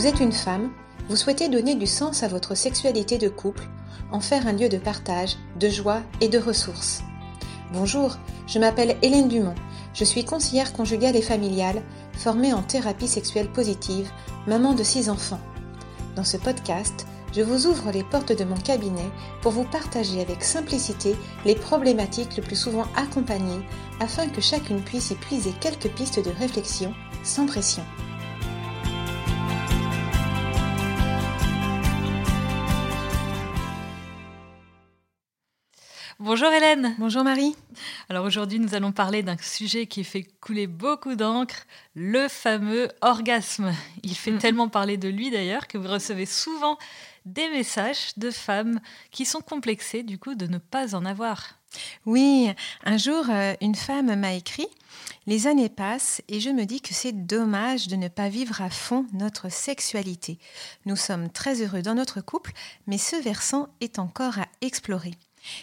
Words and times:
Vous 0.00 0.06
êtes 0.06 0.20
une 0.20 0.32
femme, 0.32 0.70
vous 1.10 1.16
souhaitez 1.16 1.50
donner 1.50 1.74
du 1.74 1.86
sens 1.86 2.22
à 2.22 2.28
votre 2.28 2.54
sexualité 2.54 3.18
de 3.18 3.28
couple, 3.28 3.68
en 4.10 4.20
faire 4.20 4.46
un 4.46 4.54
lieu 4.54 4.70
de 4.70 4.78
partage, 4.78 5.36
de 5.58 5.68
joie 5.68 6.00
et 6.22 6.30
de 6.30 6.38
ressources. 6.38 7.02
Bonjour, 7.74 8.16
je 8.46 8.58
m'appelle 8.58 8.96
Hélène 9.02 9.28
Dumont, 9.28 9.54
je 9.92 10.04
suis 10.04 10.24
conseillère 10.24 10.72
conjugale 10.72 11.16
et 11.16 11.20
familiale, 11.20 11.82
formée 12.14 12.54
en 12.54 12.62
thérapie 12.62 13.08
sexuelle 13.08 13.52
positive, 13.52 14.10
maman 14.46 14.72
de 14.72 14.82
six 14.82 15.10
enfants. 15.10 15.40
Dans 16.16 16.24
ce 16.24 16.38
podcast, 16.38 17.06
je 17.34 17.42
vous 17.42 17.66
ouvre 17.66 17.90
les 17.92 18.04
portes 18.04 18.32
de 18.32 18.44
mon 18.44 18.56
cabinet 18.56 19.10
pour 19.42 19.52
vous 19.52 19.64
partager 19.64 20.22
avec 20.22 20.42
simplicité 20.42 21.14
les 21.44 21.56
problématiques 21.56 22.38
le 22.38 22.42
plus 22.42 22.56
souvent 22.56 22.86
accompagnées 22.96 23.66
afin 24.00 24.28
que 24.28 24.40
chacune 24.40 24.80
puisse 24.80 25.10
y 25.10 25.14
puiser 25.16 25.52
quelques 25.60 25.90
pistes 25.90 26.24
de 26.24 26.30
réflexion 26.40 26.94
sans 27.22 27.44
pression. 27.44 27.84
Bonjour 36.22 36.52
Hélène. 36.52 36.94
Bonjour 36.98 37.24
Marie. 37.24 37.56
Alors 38.10 38.26
aujourd'hui, 38.26 38.58
nous 38.58 38.74
allons 38.74 38.92
parler 38.92 39.22
d'un 39.22 39.38
sujet 39.38 39.86
qui 39.86 40.04
fait 40.04 40.26
couler 40.42 40.66
beaucoup 40.66 41.14
d'encre, 41.14 41.64
le 41.94 42.28
fameux 42.28 42.90
orgasme. 43.00 43.72
Il 44.02 44.14
fait 44.14 44.32
mm. 44.32 44.38
tellement 44.38 44.68
parler 44.68 44.98
de 44.98 45.08
lui 45.08 45.30
d'ailleurs 45.30 45.66
que 45.66 45.78
vous 45.78 45.88
recevez 45.88 46.26
souvent 46.26 46.76
des 47.24 47.48
messages 47.48 48.12
de 48.18 48.30
femmes 48.30 48.80
qui 49.10 49.24
sont 49.24 49.40
complexées 49.40 50.02
du 50.02 50.18
coup 50.18 50.34
de 50.34 50.46
ne 50.46 50.58
pas 50.58 50.94
en 50.94 51.06
avoir. 51.06 51.54
Oui, 52.04 52.50
un 52.84 52.98
jour, 52.98 53.24
euh, 53.30 53.54
une 53.62 53.74
femme 53.74 54.14
m'a 54.14 54.34
écrit 54.34 54.68
Les 55.26 55.46
années 55.46 55.70
passent 55.70 56.20
et 56.28 56.38
je 56.38 56.50
me 56.50 56.66
dis 56.66 56.82
que 56.82 56.92
c'est 56.92 57.26
dommage 57.26 57.88
de 57.88 57.96
ne 57.96 58.08
pas 58.08 58.28
vivre 58.28 58.60
à 58.60 58.68
fond 58.68 59.06
notre 59.14 59.50
sexualité. 59.50 60.38
Nous 60.84 60.96
sommes 60.96 61.30
très 61.30 61.62
heureux 61.62 61.80
dans 61.80 61.94
notre 61.94 62.20
couple, 62.20 62.52
mais 62.86 62.98
ce 62.98 63.16
versant 63.16 63.68
est 63.80 63.98
encore 63.98 64.38
à 64.38 64.48
explorer. 64.60 65.14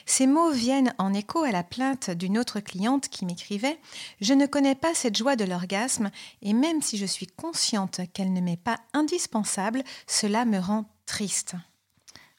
Ces 0.05 0.27
mots 0.27 0.51
viennent 0.51 0.93
en 0.97 1.13
écho 1.13 1.43
à 1.43 1.51
la 1.51 1.63
plainte 1.63 2.09
d'une 2.09 2.37
autre 2.37 2.59
cliente 2.59 3.09
qui 3.09 3.25
m'écrivait 3.25 3.79
Je 4.21 4.33
ne 4.33 4.45
connais 4.45 4.75
pas 4.75 4.93
cette 4.93 5.17
joie 5.17 5.35
de 5.35 5.45
l'orgasme 5.45 6.11
et 6.41 6.53
même 6.53 6.81
si 6.81 6.97
je 6.97 7.05
suis 7.05 7.27
consciente 7.27 8.01
qu'elle 8.13 8.33
ne 8.33 8.41
m'est 8.41 8.57
pas 8.57 8.77
indispensable, 8.93 9.83
cela 10.07 10.45
me 10.45 10.59
rend 10.59 10.85
triste. 11.05 11.55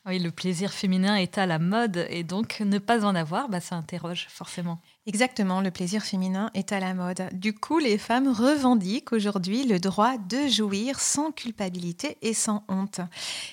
Oui, 0.06 0.18
le 0.18 0.30
plaisir 0.30 0.72
féminin 0.72 1.16
est 1.16 1.36
à 1.36 1.44
la 1.44 1.58
mode 1.58 2.06
et 2.08 2.24
donc 2.24 2.60
ne 2.60 2.78
pas 2.78 3.04
en 3.04 3.14
avoir, 3.14 3.48
bah, 3.48 3.60
ça 3.60 3.76
interroge 3.76 4.26
forcément. 4.30 4.80
Exactement, 5.08 5.62
le 5.62 5.70
plaisir 5.70 6.02
féminin 6.02 6.50
est 6.52 6.70
à 6.70 6.80
la 6.80 6.92
mode. 6.92 7.30
Du 7.32 7.54
coup, 7.54 7.78
les 7.78 7.96
femmes 7.96 8.28
revendiquent 8.28 9.14
aujourd'hui 9.14 9.64
le 9.64 9.78
droit 9.78 10.18
de 10.18 10.48
jouir 10.48 11.00
sans 11.00 11.32
culpabilité 11.32 12.18
et 12.20 12.34
sans 12.34 12.62
honte. 12.68 13.00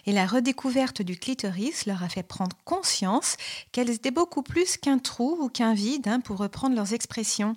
Et 0.05 0.11
la 0.11 0.25
redécouverte 0.25 1.01
du 1.01 1.17
clitoris 1.17 1.85
leur 1.85 2.03
a 2.03 2.09
fait 2.09 2.23
prendre 2.23 2.57
conscience 2.65 3.37
qu'elles 3.71 3.89
étaient 3.89 4.11
beaucoup 4.11 4.43
plus 4.43 4.75
qu'un 4.75 4.97
trou 4.97 5.37
ou 5.39 5.47
qu'un 5.47 5.73
vide, 5.73 6.09
hein, 6.09 6.19
pour 6.19 6.39
reprendre 6.39 6.75
leurs 6.75 6.91
expressions. 6.91 7.55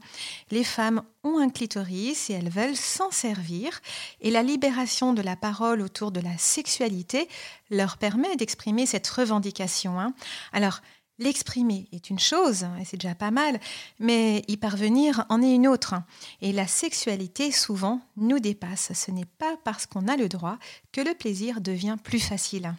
Les 0.53 0.63
femmes 0.63 1.03
ont 1.25 1.39
un 1.39 1.49
clitoris 1.49 2.31
et 2.31 2.35
elles 2.35 2.51
veulent 2.51 2.77
s'en 2.77 3.11
servir. 3.11 3.81
Et 4.21 4.31
la 4.31 4.45
libération 4.45 5.13
de 5.13 5.23
la 5.23 5.35
parole 5.35 5.81
autour 5.81 6.13
de 6.13 6.21
la 6.21 6.39
sexualité 6.39 7.29
leur 7.69 7.99
permet 7.99 8.37
d'exprimer 8.37 8.87
cette 8.87 9.09
revendication. 9.09 9.99
Hein. 9.99 10.15
Alors, 10.53 10.83
L'exprimer 11.19 11.89
est 11.93 12.11
une 12.11 12.19
chose, 12.19 12.65
et 12.81 12.85
c'est 12.85 12.97
déjà 12.97 13.15
pas 13.15 13.33
mal, 13.33 13.59
mais 13.99 14.45
y 14.47 14.57
parvenir 14.57 15.25
en 15.29 15.43
est 15.43 15.53
une 15.53 15.67
autre. 15.67 15.95
Et 16.41 16.53
la 16.53 16.69
sexualité, 16.69 17.51
souvent, 17.51 18.01
nous 18.17 18.39
dépasse. 18.39 18.93
Ce 18.95 19.11
n'est 19.11 19.25
pas 19.25 19.57
parce 19.65 19.87
qu'on 19.87 20.07
a 20.07 20.17
le 20.17 20.29
droit 20.29 20.59
que 20.93 21.01
le 21.01 21.15
plaisir 21.15 21.61
devient 21.61 21.97
plus 22.03 22.21
facile. 22.21 22.73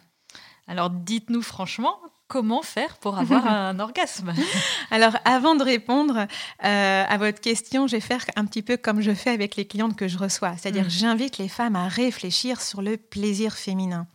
Alors 0.66 0.88
dites-nous 0.88 1.42
franchement, 1.42 1.98
comment 2.28 2.62
faire 2.62 2.96
pour 2.96 3.18
avoir 3.18 3.46
un 3.50 3.78
orgasme? 3.78 4.32
Alors, 4.90 5.16
avant 5.26 5.54
de 5.54 5.64
répondre 5.64 6.26
euh, 6.64 7.04
à 7.06 7.18
votre 7.18 7.40
question, 7.40 7.86
je 7.88 7.96
vais 7.96 8.00
faire 8.00 8.24
un 8.36 8.46
petit 8.46 8.62
peu 8.62 8.78
comme 8.78 9.02
je 9.02 9.12
fais 9.12 9.30
avec 9.30 9.56
les 9.56 9.66
clientes 9.66 9.96
que 9.96 10.08
je 10.08 10.16
reçois. 10.16 10.56
C'est-à-dire, 10.56 10.86
mm. 10.86 10.90
j'invite 10.90 11.38
les 11.38 11.48
femmes 11.48 11.76
à 11.76 11.88
réfléchir 11.88 12.62
sur 12.62 12.80
le 12.80 12.96
plaisir 12.96 13.52
féminin 13.54 14.06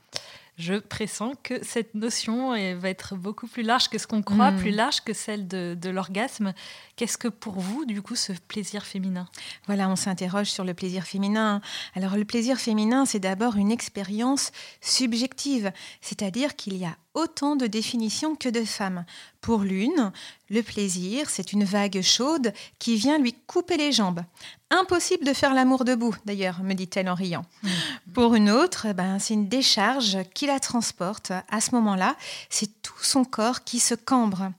je 0.58 0.76
pressens 0.76 1.34
que 1.44 1.64
cette 1.64 1.96
notion 1.96 2.52
va 2.78 2.90
être 2.90 3.16
beaucoup 3.16 3.48
plus 3.48 3.64
large 3.64 3.90
que 3.90 3.98
ce 3.98 4.08
qu'on 4.08 4.22
croit, 4.22 4.52
hmm. 4.52 4.58
plus 4.58 4.72
large 4.72 5.02
que 5.02 5.14
celle 5.14 5.48
de, 5.48 5.78
de 5.80 5.90
l'orgasme. 5.90 6.54
Qu'est-ce 6.96 7.18
que 7.18 7.28
pour 7.28 7.60
vous, 7.60 7.86
du 7.86 8.02
coup, 8.02 8.16
ce 8.16 8.34
plaisir 8.48 8.86
féminin? 8.86 9.28
Voilà, 9.68 9.90
on 9.90 9.96
s'interroge 9.96 10.48
sur 10.48 10.64
le 10.64 10.74
plaisir 10.74 11.04
féminin. 11.04 11.62
Alors, 11.94 12.16
le 12.16 12.26
plaisir 12.26 12.58
féminin, 12.58 13.06
c'est 13.06 13.20
d'abord 13.20 13.56
une 13.58 13.72
expérience 13.72 14.52
subjective, 14.82 15.72
c'est-à-dire 16.02 16.56
qu'il 16.56 16.78
y 16.78 16.86
a 16.86 16.96
autant 17.16 17.56
de 17.56 17.66
définitions 17.66 18.36
que 18.36 18.50
de 18.50 18.64
femmes. 18.64 19.06
Pour 19.42 19.60
l'une, 19.60 20.12
le 20.50 20.62
plaisir, 20.62 21.30
c'est 21.30 21.54
une 21.54 21.64
vague 21.64 22.02
chaude 22.02 22.54
qui 22.78 22.96
vient 22.96 23.18
lui 23.18 23.34
couper 23.48 23.78
les 23.78 23.92
jambes. 23.92 24.22
Impossible 24.70 25.26
de 25.26 25.34
faire 25.34 25.54
l'amour 25.54 25.86
debout, 25.86 26.16
d'ailleurs, 26.26 26.62
me 26.62 26.74
dit-elle 26.74 27.10
en 27.10 27.16
riant. 27.16 27.46
Mmh. 27.64 27.70
Pour 28.14 28.36
une 28.36 28.50
autre, 28.50 28.94
ben, 28.94 29.18
c'est 29.20 29.34
une 29.34 29.48
décharge 29.48 30.18
qui 30.34 30.46
la 30.46 30.60
transporte. 30.60 31.32
À 31.50 31.62
ce 31.62 31.74
moment-là, 31.76 32.16
c'est 32.50 32.82
tout 32.82 33.02
son 33.02 33.26
corps 33.26 33.64
qui 33.64 33.80
se 33.80 33.96
cambre. 33.96 34.52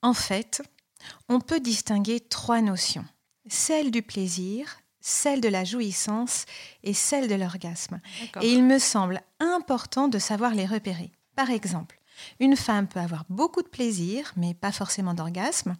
En 0.00 0.14
fait, 0.14 0.62
on 1.28 1.40
peut 1.40 1.60
distinguer 1.60 2.20
trois 2.20 2.60
notions. 2.60 3.04
Celle 3.48 3.90
du 3.90 4.02
plaisir, 4.02 4.78
celle 5.00 5.40
de 5.40 5.48
la 5.48 5.64
jouissance 5.64 6.46
et 6.84 6.94
celle 6.94 7.28
de 7.28 7.34
l'orgasme. 7.34 8.00
Et 8.40 8.52
il 8.52 8.64
me 8.64 8.78
semble 8.78 9.20
important 9.40 10.08
de 10.08 10.18
savoir 10.18 10.54
les 10.54 10.66
repérer. 10.66 11.10
Par 11.34 11.50
exemple, 11.50 11.98
une 12.40 12.56
femme 12.56 12.86
peut 12.86 13.00
avoir 13.00 13.24
beaucoup 13.28 13.62
de 13.62 13.68
plaisir, 13.68 14.32
mais 14.36 14.54
pas 14.54 14.72
forcément 14.72 15.14
d'orgasme, 15.14 15.76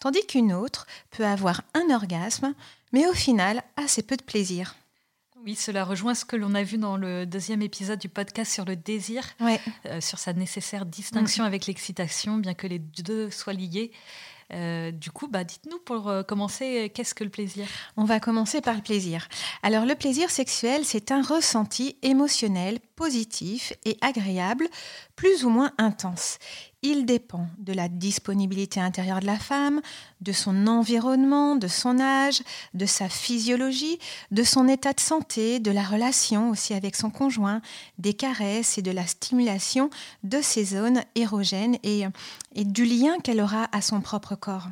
tandis 0.00 0.24
qu'une 0.26 0.52
autre 0.52 0.86
peut 1.10 1.24
avoir 1.24 1.62
un 1.74 1.94
orgasme, 1.94 2.54
mais 2.92 3.06
au 3.06 3.12
final 3.12 3.62
assez 3.76 4.02
peu 4.02 4.16
de 4.16 4.22
plaisir. 4.22 4.74
Oui, 5.44 5.54
cela 5.54 5.84
rejoint 5.84 6.14
ce 6.14 6.26
que 6.26 6.36
l'on 6.36 6.54
a 6.54 6.62
vu 6.62 6.76
dans 6.76 6.98
le 6.98 7.24
deuxième 7.24 7.62
épisode 7.62 7.98
du 7.98 8.10
podcast 8.10 8.52
sur 8.52 8.66
le 8.66 8.76
désir, 8.76 9.24
euh, 9.86 10.00
sur 10.00 10.18
sa 10.18 10.34
nécessaire 10.34 10.84
distinction 10.84 11.44
mm. 11.44 11.46
avec 11.46 11.66
l'excitation, 11.66 12.36
bien 12.36 12.52
que 12.52 12.66
les 12.66 12.78
deux 12.78 13.30
soient 13.30 13.54
liés. 13.54 13.90
Euh, 14.52 14.90
du 14.90 15.10
coup, 15.10 15.28
bah, 15.28 15.44
dites-nous 15.44 15.78
pour 15.78 16.08
euh, 16.08 16.22
commencer, 16.22 16.90
qu'est-ce 16.94 17.14
que 17.14 17.24
le 17.24 17.30
plaisir? 17.30 17.66
On 17.96 18.04
va 18.04 18.20
commencer 18.20 18.60
par 18.60 18.74
le 18.74 18.82
plaisir. 18.82 19.28
Alors 19.62 19.86
le 19.86 19.94
plaisir 19.94 20.28
sexuel, 20.30 20.84
c'est 20.84 21.10
un 21.10 21.22
ressenti 21.22 21.96
émotionnel 22.02 22.78
positif 23.00 23.72
et 23.86 23.96
agréable, 24.02 24.68
plus 25.16 25.46
ou 25.46 25.48
moins 25.48 25.72
intense. 25.78 26.36
Il 26.82 27.06
dépend 27.06 27.46
de 27.56 27.72
la 27.72 27.88
disponibilité 27.88 28.78
intérieure 28.78 29.20
de 29.20 29.26
la 29.26 29.38
femme, 29.38 29.80
de 30.20 30.32
son 30.32 30.66
environnement, 30.66 31.56
de 31.56 31.66
son 31.66 31.98
âge, 31.98 32.42
de 32.74 32.84
sa 32.84 33.08
physiologie, 33.08 33.98
de 34.32 34.42
son 34.42 34.68
état 34.68 34.92
de 34.92 35.00
santé, 35.00 35.60
de 35.60 35.70
la 35.70 35.82
relation 35.82 36.50
aussi 36.50 36.74
avec 36.74 36.94
son 36.94 37.08
conjoint, 37.08 37.62
des 37.96 38.12
caresses 38.12 38.76
et 38.76 38.82
de 38.82 38.90
la 38.90 39.06
stimulation 39.06 39.88
de 40.22 40.42
ces 40.42 40.64
zones 40.66 41.02
érogènes 41.14 41.78
et, 41.82 42.02
et 42.54 42.64
du 42.66 42.84
lien 42.84 43.18
qu'elle 43.24 43.40
aura 43.40 43.66
à 43.72 43.80
son 43.80 44.02
propre 44.02 44.34
corps. 44.34 44.68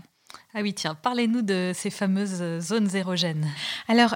Ah 0.53 0.61
oui, 0.61 0.75
tiens, 0.75 0.94
parlez-nous 0.94 1.41
de 1.41 1.72
ces 1.75 1.88
fameuses 1.88 2.61
zones 2.61 2.94
érogènes. 2.94 3.49
Alors, 3.88 4.15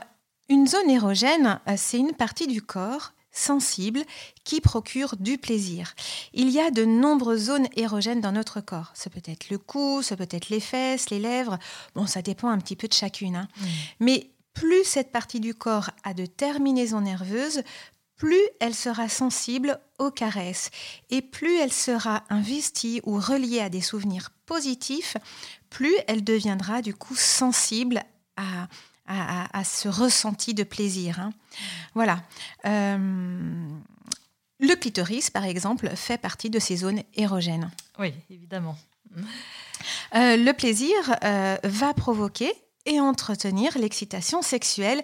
une 0.51 0.67
zone 0.67 0.91
érogène, 0.91 1.61
euh, 1.67 1.77
c'est 1.79 1.99
une 1.99 2.13
partie 2.13 2.47
du 2.47 2.61
corps 2.61 3.15
sensible 3.33 4.03
qui 4.45 4.61
procure 4.61 5.17
du 5.17 5.39
plaisir. 5.39 5.95
Il 6.33 6.51
y 6.51 6.61
a 6.61 6.71
de 6.71 6.85
nombreuses 6.85 7.45
zones 7.45 7.69
érogènes 7.77 8.21
dans 8.21 8.33
notre 8.33 8.61
corps. 8.61 8.93
Ce 8.95 9.09
peut 9.09 9.23
être 9.25 9.51
le 9.51 9.59
cou, 9.59 10.03
ce 10.03 10.15
peut 10.15 10.29
être 10.31 10.51
les 10.51 10.61
fesses, 10.61 11.11
les 11.11 11.19
lèvres. 11.19 11.59
Bon, 11.95 12.07
ça 12.07 12.23
dépend 12.23 12.49
un 12.49 12.59
petit 12.59 12.77
peu 12.77 12.89
de 12.89 12.93
chacune. 12.93 13.37
Hein. 13.37 13.49
Mais 14.01 14.31
plus 14.55 14.85
cette 14.85 15.13
partie 15.13 15.41
du 15.41 15.55
corps 15.55 15.91
a 16.05 16.15
de 16.15 16.27
terminaisons 16.27 17.01
nerveuses, 17.01 17.63
plus 18.17 18.43
elle 18.61 18.75
sera 18.75 19.09
sensible 19.09 19.81
aux 19.99 20.11
caresses 20.11 20.71
et 21.11 21.23
plus 21.23 21.57
elle 21.57 21.73
sera 21.73 22.23
investie 22.31 23.01
ou 23.05 23.19
reliée 23.19 23.61
à 23.61 23.69
des 23.69 23.81
souvenirs 23.81 24.31
positifs, 24.47 25.17
plus 25.71 25.95
elle 26.07 26.23
deviendra 26.23 26.83
du 26.83 26.95
coup 26.95 27.17
sensible 27.17 28.03
à, 28.37 28.69
à, 29.07 29.65
ce 29.65 29.89
ressenti 29.89 30.55
de 30.55 30.65
plaisir. 30.65 31.21
Hein. 31.21 31.33
Voilà. 31.95 32.23
Euh, 32.67 33.69
le 34.61 34.75
clitoris, 34.77 35.31
par 35.31 35.45
exemple, 35.45 35.91
fait 35.97 36.19
partie 36.19 36.51
de 36.51 36.59
ces 36.59 36.77
zones 36.77 37.03
érogènes. 37.15 37.71
Oui, 37.99 38.15
évidemment. 38.31 38.77
Euh, 40.15 40.37
le 40.37 40.53
plaisir 40.53 40.95
euh, 41.25 41.57
va 41.65 41.93
provoquer 41.95 42.53
et 42.87 43.01
entretenir 43.01 43.77
l'excitation 43.79 44.43
sexuelle 44.43 45.03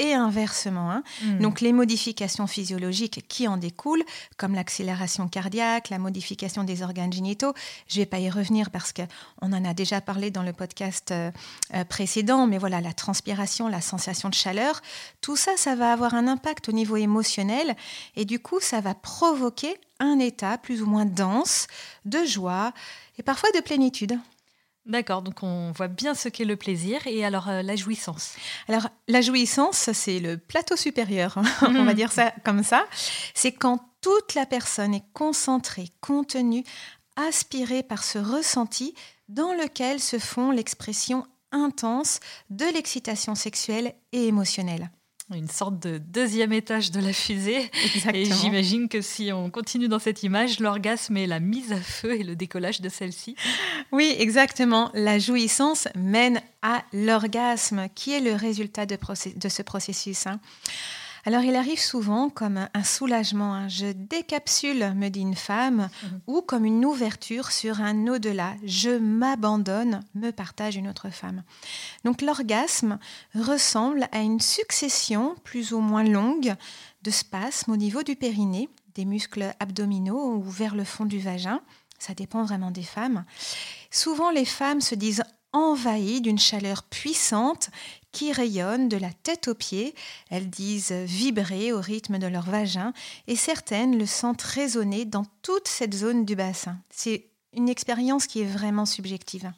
et 0.00 0.14
inversement. 0.14 0.90
Hein. 0.90 1.02
Hmm. 1.22 1.38
Donc 1.40 1.60
les 1.60 1.72
modifications 1.72 2.46
physiologiques 2.46 3.24
qui 3.28 3.46
en 3.46 3.58
découlent, 3.58 4.02
comme 4.38 4.54
l'accélération 4.54 5.28
cardiaque, 5.28 5.90
la 5.90 5.98
modification 5.98 6.64
des 6.64 6.82
organes 6.82 7.12
génitaux, 7.12 7.52
je 7.86 7.98
ne 7.98 8.02
vais 8.02 8.06
pas 8.06 8.18
y 8.18 8.30
revenir 8.30 8.70
parce 8.70 8.92
qu'on 8.92 9.52
en 9.52 9.64
a 9.64 9.74
déjà 9.74 10.00
parlé 10.00 10.30
dans 10.30 10.42
le 10.42 10.54
podcast 10.54 11.10
euh, 11.10 11.30
euh, 11.74 11.84
précédent, 11.84 12.46
mais 12.46 12.56
voilà, 12.56 12.80
la 12.80 12.94
transpiration, 12.94 13.68
la 13.68 13.82
sensation 13.82 14.30
de 14.30 14.34
chaleur, 14.34 14.80
tout 15.20 15.36
ça, 15.36 15.52
ça 15.56 15.74
va 15.74 15.92
avoir 15.92 16.14
un 16.14 16.26
impact 16.26 16.70
au 16.70 16.72
niveau 16.72 16.96
émotionnel 16.96 17.76
et 18.16 18.24
du 18.24 18.40
coup, 18.40 18.58
ça 18.60 18.80
va 18.80 18.94
provoquer 18.94 19.76
un 19.98 20.18
état 20.18 20.56
plus 20.56 20.80
ou 20.80 20.86
moins 20.86 21.04
dense 21.04 21.66
de 22.06 22.24
joie 22.24 22.72
et 23.18 23.22
parfois 23.22 23.50
de 23.54 23.60
plénitude. 23.60 24.18
D'accord, 24.90 25.22
donc 25.22 25.44
on 25.44 25.70
voit 25.70 25.86
bien 25.86 26.14
ce 26.14 26.28
qu'est 26.28 26.44
le 26.44 26.56
plaisir 26.56 27.06
et 27.06 27.24
alors 27.24 27.48
euh, 27.48 27.62
la 27.62 27.76
jouissance? 27.76 28.34
Alors, 28.66 28.88
la 29.06 29.20
jouissance, 29.20 29.92
c'est 29.92 30.18
le 30.18 30.36
plateau 30.36 30.74
supérieur, 30.74 31.38
hein, 31.38 31.44
on 31.62 31.84
va 31.84 31.94
dire 31.94 32.10
ça 32.10 32.32
comme 32.44 32.64
ça. 32.64 32.84
C'est 33.32 33.52
quand 33.52 33.78
toute 34.00 34.34
la 34.34 34.46
personne 34.46 34.92
est 34.92 35.04
concentrée, 35.12 35.90
contenue, 36.00 36.64
aspirée 37.14 37.84
par 37.84 38.02
ce 38.02 38.18
ressenti 38.18 38.94
dans 39.28 39.52
lequel 39.52 40.00
se 40.00 40.18
font 40.18 40.50
l'expression 40.50 41.24
intense 41.52 42.18
de 42.50 42.64
l'excitation 42.74 43.36
sexuelle 43.36 43.94
et 44.10 44.26
émotionnelle. 44.26 44.90
Une 45.32 45.48
sorte 45.48 45.78
de 45.78 45.98
deuxième 45.98 46.52
étage 46.52 46.90
de 46.90 47.00
la 47.00 47.12
fusée. 47.12 47.70
Exactement. 47.84 48.14
Et 48.14 48.24
j'imagine 48.24 48.88
que 48.88 49.00
si 49.00 49.32
on 49.32 49.48
continue 49.48 49.86
dans 49.86 50.00
cette 50.00 50.24
image, 50.24 50.58
l'orgasme 50.58 51.16
est 51.16 51.26
la 51.26 51.38
mise 51.38 51.72
à 51.72 51.80
feu 51.80 52.18
et 52.18 52.24
le 52.24 52.34
décollage 52.34 52.80
de 52.80 52.88
celle-ci. 52.88 53.36
Oui, 53.92 54.14
exactement. 54.18 54.90
La 54.92 55.18
jouissance 55.20 55.86
mène 55.94 56.40
à 56.62 56.82
l'orgasme, 56.92 57.86
qui 57.94 58.12
est 58.12 58.20
le 58.20 58.34
résultat 58.34 58.86
de, 58.86 58.96
ce 59.48 59.62
processus. 59.62 60.26
hein. 60.26 60.40
Alors, 61.26 61.42
il 61.42 61.54
arrive 61.56 61.78
souvent 61.80 62.30
comme 62.30 62.68
un 62.72 62.82
soulagement. 62.84 63.54
hein. 63.54 63.68
Je 63.68 63.86
décapsule, 63.92 64.94
me 64.94 65.08
dit 65.08 65.20
une 65.20 65.34
femme, 65.36 65.88
Mhm. 66.02 66.20
ou 66.26 66.40
comme 66.42 66.64
une 66.64 66.84
ouverture 66.84 67.52
sur 67.52 67.80
un 67.80 68.06
au-delà. 68.08 68.54
Je 68.64 68.90
m'abandonne, 68.90 70.00
me 70.14 70.30
partage 70.30 70.76
une 70.76 70.88
autre 70.88 71.10
femme. 71.10 71.42
Donc, 72.04 72.22
l'orgasme 72.22 72.98
ressemble 73.34 74.08
à 74.12 74.20
une 74.20 74.40
succession 74.40 75.34
plus 75.44 75.72
ou 75.72 75.80
moins 75.80 76.04
longue 76.04 76.54
de 77.02 77.10
spasmes 77.10 77.72
au 77.72 77.76
niveau 77.76 78.02
du 78.02 78.16
périnée, 78.16 78.68
des 78.94 79.04
muscles 79.04 79.54
abdominaux 79.60 80.34
ou 80.36 80.42
vers 80.42 80.74
le 80.74 80.84
fond 80.84 81.04
du 81.04 81.18
vagin. 81.18 81.60
Ça 81.98 82.14
dépend 82.14 82.44
vraiment 82.44 82.70
des 82.70 82.82
femmes. 82.82 83.24
Souvent, 83.90 84.30
les 84.30 84.46
femmes 84.46 84.80
se 84.80 84.94
disent 84.94 85.22
envahies 85.52 86.20
d'une 86.20 86.38
chaleur 86.38 86.82
puissante 86.84 87.70
qui 88.12 88.32
rayonne 88.32 88.88
de 88.88 88.96
la 88.96 89.12
tête 89.12 89.48
aux 89.48 89.54
pieds. 89.54 89.94
Elles 90.30 90.50
disent 90.50 90.92
vibrer 90.92 91.72
au 91.72 91.80
rythme 91.80 92.18
de 92.18 92.26
leur 92.26 92.44
vagin 92.44 92.92
et 93.26 93.36
certaines 93.36 93.98
le 93.98 94.06
sentent 94.06 94.42
résonner 94.42 95.04
dans 95.04 95.26
toute 95.42 95.68
cette 95.68 95.94
zone 95.94 96.24
du 96.24 96.36
bassin. 96.36 96.78
C'est 96.90 97.26
une 97.52 97.68
expérience 97.68 98.26
qui 98.26 98.40
est 98.40 98.46
vraiment 98.46 98.86
subjective. 98.86 99.52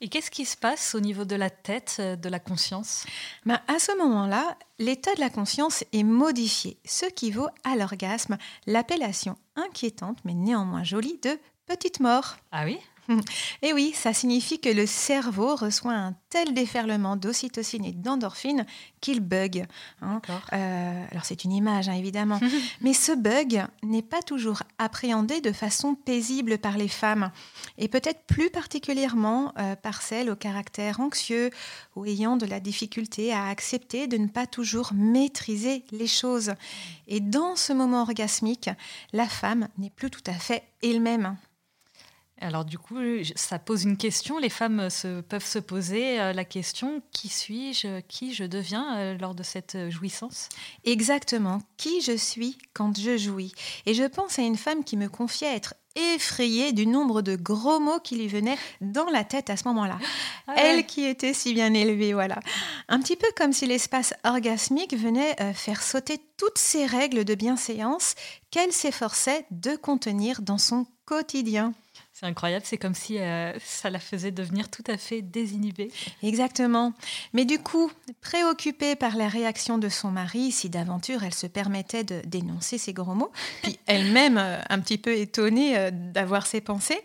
Et 0.00 0.08
qu'est-ce 0.08 0.32
qui 0.32 0.44
se 0.44 0.56
passe 0.56 0.96
au 0.96 1.00
niveau 1.00 1.24
de 1.24 1.36
la 1.36 1.48
tête, 1.48 1.98
euh, 2.00 2.16
de 2.16 2.28
la 2.28 2.40
conscience? 2.40 3.06
Ben, 3.46 3.60
à 3.68 3.78
ce 3.78 3.96
moment-là, 3.98 4.58
l'état 4.80 5.14
de 5.14 5.20
la 5.20 5.30
conscience 5.30 5.84
est 5.92 6.02
modifié, 6.02 6.76
ce 6.84 7.06
qui 7.06 7.30
vaut 7.30 7.48
à 7.62 7.76
l'orgasme 7.76 8.36
l'appellation 8.66 9.36
inquiétante 9.54 10.18
mais 10.24 10.34
néanmoins 10.34 10.82
jolie 10.82 11.20
de 11.22 11.38
petite 11.66 12.00
mort. 12.00 12.36
Ah 12.50 12.64
oui? 12.64 12.80
Et 13.62 13.72
oui, 13.72 13.92
ça 13.94 14.12
signifie 14.12 14.60
que 14.60 14.68
le 14.68 14.86
cerveau 14.86 15.56
reçoit 15.56 15.94
un 15.94 16.14
tel 16.30 16.54
déferlement 16.54 17.16
d'ocytocine 17.16 17.84
et 17.84 17.92
d'endorphine 17.92 18.66
qu'il 19.00 19.20
bug. 19.20 19.66
hein. 20.00 20.20
Euh, 20.52 21.04
alors 21.10 21.24
c'est 21.24 21.44
une 21.44 21.52
image, 21.52 21.88
hein, 21.88 21.94
évidemment. 21.94 22.40
Mais 22.80 22.92
ce 22.92 23.12
bug 23.12 23.64
n'est 23.82 24.02
pas 24.02 24.22
toujours 24.22 24.62
appréhendé 24.78 25.40
de 25.40 25.52
façon 25.52 25.94
paisible 25.94 26.58
par 26.58 26.78
les 26.78 26.88
femmes, 26.88 27.30
et 27.78 27.88
peut-être 27.88 28.24
plus 28.26 28.50
particulièrement 28.50 29.52
euh, 29.58 29.76
par 29.76 30.02
celles 30.02 30.30
au 30.30 30.36
caractère 30.36 31.00
anxieux 31.00 31.50
ou 31.96 32.04
ayant 32.06 32.36
de 32.36 32.46
la 32.46 32.60
difficulté 32.60 33.32
à 33.32 33.46
accepter 33.46 34.06
de 34.06 34.16
ne 34.16 34.28
pas 34.28 34.46
toujours 34.46 34.92
maîtriser 34.94 35.84
les 35.90 36.06
choses. 36.06 36.52
Et 37.08 37.20
dans 37.20 37.56
ce 37.56 37.72
moment 37.72 38.02
orgasmique, 38.02 38.70
la 39.12 39.26
femme 39.26 39.68
n'est 39.78 39.90
plus 39.90 40.10
tout 40.10 40.24
à 40.26 40.34
fait 40.34 40.62
elle-même. 40.82 41.36
Alors 42.42 42.64
du 42.64 42.78
coup, 42.78 42.96
je- 42.98 43.32
ça 43.36 43.58
pose 43.58 43.84
une 43.84 43.96
question. 43.96 44.38
Les 44.38 44.48
femmes 44.50 44.90
se, 44.90 45.20
peuvent 45.20 45.46
se 45.46 45.58
poser 45.58 46.20
euh, 46.20 46.32
la 46.32 46.44
question 46.44 47.02
qui 47.12 47.28
suis-je, 47.28 48.00
qui 48.00 48.34
je 48.34 48.44
deviens 48.44 48.96
euh, 48.98 49.18
lors 49.18 49.34
de 49.34 49.42
cette 49.42 49.76
euh, 49.76 49.90
jouissance? 49.90 50.48
Exactement, 50.84 51.62
qui 51.76 52.00
je 52.00 52.16
suis 52.16 52.58
quand 52.74 52.98
je 52.98 53.16
jouis? 53.16 53.52
Et 53.86 53.94
je 53.94 54.04
pense 54.04 54.38
à 54.38 54.42
une 54.42 54.56
femme 54.56 54.84
qui 54.84 54.96
me 54.96 55.08
confiait 55.08 55.54
être 55.54 55.74
effrayée 55.94 56.72
du 56.72 56.86
nombre 56.86 57.20
de 57.22 57.36
gros 57.36 57.78
mots 57.78 58.00
qui 58.00 58.16
lui 58.16 58.26
venaient 58.26 58.56
dans 58.80 59.04
la 59.10 59.24
tête 59.24 59.50
à 59.50 59.56
ce 59.56 59.68
moment-là. 59.68 59.98
Ah 60.48 60.54
Elle 60.56 60.86
qui 60.86 61.04
était 61.04 61.34
si 61.34 61.54
bien 61.54 61.72
élevée, 61.72 62.12
voilà. 62.14 62.40
Un 62.88 62.98
petit 63.00 63.14
peu 63.14 63.28
comme 63.36 63.52
si 63.52 63.64
l'espace 63.64 64.12
orgasmique 64.24 64.92
venait 64.96 65.40
euh, 65.40 65.52
faire 65.52 65.80
sauter 65.80 66.18
toutes 66.36 66.58
ces 66.58 66.84
règles 66.84 67.24
de 67.24 67.36
bienséance 67.36 68.16
qu'elle 68.50 68.72
s'efforçait 68.72 69.46
de 69.52 69.76
contenir 69.76 70.42
dans 70.42 70.58
son 70.58 70.84
quotidien. 71.04 71.74
C'est 72.12 72.26
incroyable, 72.26 72.64
c'est 72.66 72.76
comme 72.76 72.94
si 72.94 73.18
euh, 73.18 73.58
ça 73.58 73.88
la 73.88 73.98
faisait 73.98 74.30
devenir 74.30 74.68
tout 74.68 74.84
à 74.86 74.98
fait 74.98 75.22
désinhibée. 75.22 75.90
Exactement. 76.22 76.92
Mais 77.32 77.46
du 77.46 77.58
coup, 77.58 77.90
préoccupée 78.20 78.96
par 78.96 79.16
la 79.16 79.28
réaction 79.28 79.78
de 79.78 79.88
son 79.88 80.10
mari, 80.10 80.52
si 80.52 80.68
d'aventure 80.68 81.24
elle 81.24 81.32
se 81.32 81.46
permettait 81.46 82.04
de 82.04 82.20
dénoncer 82.26 82.76
ces 82.76 82.92
gros 82.92 83.14
mots, 83.14 83.32
puis 83.62 83.78
elle-même 83.86 84.36
euh, 84.36 84.60
un 84.68 84.78
petit 84.80 84.98
peu 84.98 85.16
étonnée 85.16 85.78
euh, 85.78 85.90
d'avoir 85.90 86.46
ces 86.46 86.60
pensées, 86.60 87.00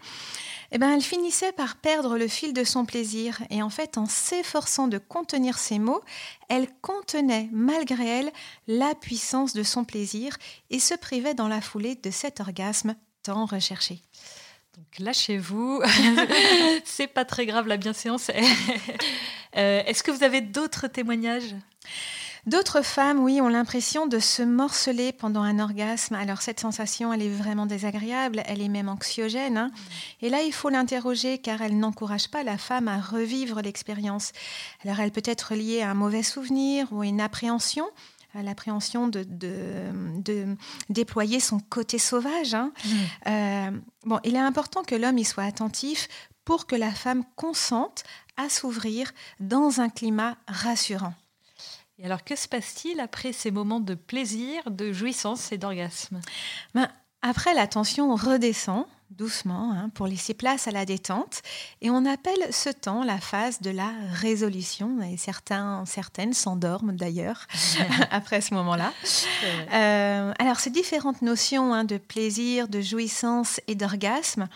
eh 0.72 0.78
ben, 0.78 0.92
elle 0.92 1.02
finissait 1.02 1.54
par 1.54 1.78
perdre 1.78 2.18
le 2.18 2.28
fil 2.28 2.52
de 2.52 2.66
son 2.66 2.86
plaisir. 2.86 3.42
Et 3.50 3.62
en 3.62 3.70
fait, 3.70 3.98
en 3.98 4.08
s'efforçant 4.08 4.90
de 4.90 4.98
contenir 4.98 5.58
ces 5.58 5.80
mots, 5.80 6.02
elle 6.50 6.68
contenait, 6.82 7.48
malgré 7.54 8.06
elle, 8.06 8.32
la 8.68 8.94
puissance 8.94 9.54
de 9.54 9.64
son 9.64 9.86
plaisir 9.86 10.36
et 10.70 10.80
se 10.80 10.96
privait 10.96 11.34
dans 11.34 11.48
la 11.48 11.62
foulée 11.62 11.96
de 11.96 12.12
cet 12.12 12.42
orgasme 12.42 12.96
tant 13.24 13.46
recherché. 13.46 14.02
Donc 14.78 15.00
lâchez-vous, 15.00 15.82
c'est 16.86 17.08
pas 17.08 17.26
très 17.26 17.48
grave 17.48 17.68
la 17.68 17.78
bienséance. 17.78 18.32
Euh, 19.56 19.82
Est-ce 19.88 20.04
que 20.04 20.12
vous 20.12 20.24
avez 20.24 20.42
d'autres 20.42 20.88
témoignages? 20.88 21.56
D'autres 22.46 22.84
femmes, 22.84 23.18
oui, 23.18 23.42
ont 23.42 23.48
l'impression 23.48 24.06
de 24.06 24.20
se 24.20 24.44
morceler 24.44 25.12
pendant 25.12 25.42
un 25.42 25.58
orgasme. 25.58 26.14
Alors 26.14 26.44
cette 26.44 26.60
sensation, 26.60 27.12
elle 27.12 27.24
est 27.24 27.30
vraiment 27.30 27.66
désagréable, 27.66 28.44
elle 28.46 28.62
est 28.62 28.68
même 28.68 28.88
anxiogène. 28.88 29.58
hein. 29.58 29.72
Et 30.22 30.30
là, 30.30 30.44
il 30.44 30.54
faut 30.54 30.70
l'interroger 30.70 31.40
car 31.40 31.64
elle 31.64 31.80
n'encourage 31.80 32.30
pas 32.30 32.44
la 32.44 32.60
femme 32.60 32.88
à 32.88 33.00
revivre 33.00 33.62
l'expérience. 33.62 34.32
Alors 34.84 35.00
elle 35.00 35.12
peut 35.12 35.24
être 35.26 35.56
liée 35.56 35.82
à 35.82 35.90
un 35.92 35.96
mauvais 35.96 36.24
souvenir 36.24 36.88
ou 36.92 37.02
à 37.02 37.06
une 37.08 37.22
appréhension 37.22 37.88
l'appréhension 38.44 39.08
de, 39.08 39.24
de- 39.24 40.22
de 40.22 40.56
déployer 40.90 41.40
son 41.40 41.60
côté 41.60 41.98
sauvage. 42.00 42.54
hein. 42.54 42.72
Euh, 43.28 43.72
bon, 44.06 44.20
il 44.24 44.36
est 44.36 44.40
important 44.40 44.84
que 44.84 44.96
l'homme 44.96 45.18
y 45.18 45.26
soit 45.26 45.44
attentif 45.44 46.08
pour 46.46 46.66
que 46.66 46.76
la 46.76 46.92
femme 46.92 47.24
consente 47.36 48.04
à 48.38 48.50
s'ouvrir 48.50 49.12
dans 49.40 49.82
un 49.82 49.90
climat 49.90 50.38
rassurant. 50.48 51.14
Et 52.00 52.06
alors 52.06 52.24
que 52.24 52.36
se 52.36 52.48
passe-t-il 52.48 53.00
après 53.00 53.34
ces 53.34 53.50
moments 53.50 53.80
de 53.80 53.96
plaisir, 53.96 54.70
de 54.70 54.94
jouissance 54.94 55.52
et 55.52 55.58
d'orgasme? 55.58 56.22
Ben, 56.76 56.88
après, 57.24 57.56
la 57.56 57.66
tension 57.68 58.16
redescend 58.16 58.86
doucement 59.12 59.74
hein, 59.74 59.90
pour 59.94 60.08
laisser 60.08 60.34
place 60.34 60.68
à 60.68 60.72
la 60.72 60.86
détente. 60.86 61.42
Et 61.82 61.90
on 61.90 62.06
appelle 62.06 62.52
ce 62.52 62.70
temps 62.70 63.04
la 63.04 63.20
phase 63.20 63.62
de 63.62 63.70
la 63.70 63.92
résolution. 64.12 65.02
Et 65.02 65.18
certains, 65.18 65.84
certaines 65.86 66.34
s'endorment 66.34 66.96
d'ailleurs 66.96 67.48
après 68.12 68.42
ce 68.42 68.54
moment-là. 68.54 68.94
Euh, 69.74 70.34
alors 70.40 70.60
ces 70.60 70.70
différentes 70.70 71.22
notions 71.22 71.74
hein, 71.74 71.84
de 71.84 71.98
plaisir, 71.98 72.68
de 72.68 72.82
jouissance 72.82 73.60
et 73.68 73.76
d'orgasme 73.76 74.48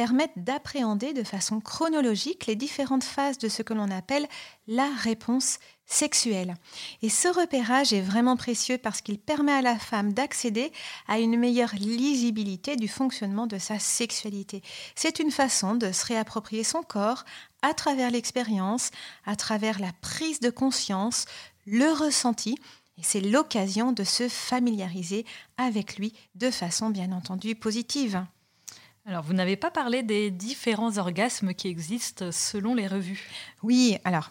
permettent 0.00 0.32
d'appréhender 0.38 1.12
de 1.12 1.22
façon 1.22 1.60
chronologique 1.60 2.46
les 2.46 2.56
différentes 2.56 3.04
phases 3.04 3.36
de 3.36 3.50
ce 3.50 3.60
que 3.60 3.74
l'on 3.74 3.90
appelle 3.90 4.26
la 4.66 4.88
réponse 4.96 5.58
sexuelle. 5.84 6.54
Et 7.02 7.10
ce 7.10 7.28
repérage 7.28 7.92
est 7.92 8.00
vraiment 8.00 8.38
précieux 8.38 8.78
parce 8.78 9.02
qu'il 9.02 9.18
permet 9.18 9.52
à 9.52 9.60
la 9.60 9.78
femme 9.78 10.14
d'accéder 10.14 10.72
à 11.06 11.18
une 11.18 11.36
meilleure 11.36 11.74
lisibilité 11.74 12.76
du 12.76 12.88
fonctionnement 12.88 13.46
de 13.46 13.58
sa 13.58 13.78
sexualité. 13.78 14.62
C'est 14.94 15.18
une 15.18 15.30
façon 15.30 15.74
de 15.74 15.92
se 15.92 16.06
réapproprier 16.06 16.64
son 16.64 16.82
corps 16.82 17.26
à 17.60 17.74
travers 17.74 18.10
l'expérience, 18.10 18.92
à 19.26 19.36
travers 19.36 19.80
la 19.80 19.92
prise 20.00 20.40
de 20.40 20.48
conscience, 20.48 21.26
le 21.66 21.92
ressenti. 21.92 22.56
C'est 23.02 23.20
l'occasion 23.20 23.92
de 23.92 24.04
se 24.04 24.30
familiariser 24.30 25.26
avec 25.58 25.98
lui 25.98 26.14
de 26.36 26.50
façon 26.50 26.88
bien 26.88 27.12
entendu 27.12 27.54
positive. 27.54 28.24
Alors 29.06 29.22
vous 29.22 29.32
n'avez 29.32 29.56
pas 29.56 29.70
parlé 29.70 30.02
des 30.02 30.30
différents 30.30 30.98
orgasmes 30.98 31.54
qui 31.54 31.68
existent 31.68 32.30
selon 32.30 32.74
les 32.74 32.86
revues. 32.86 33.28
Oui, 33.62 33.98
alors, 34.04 34.30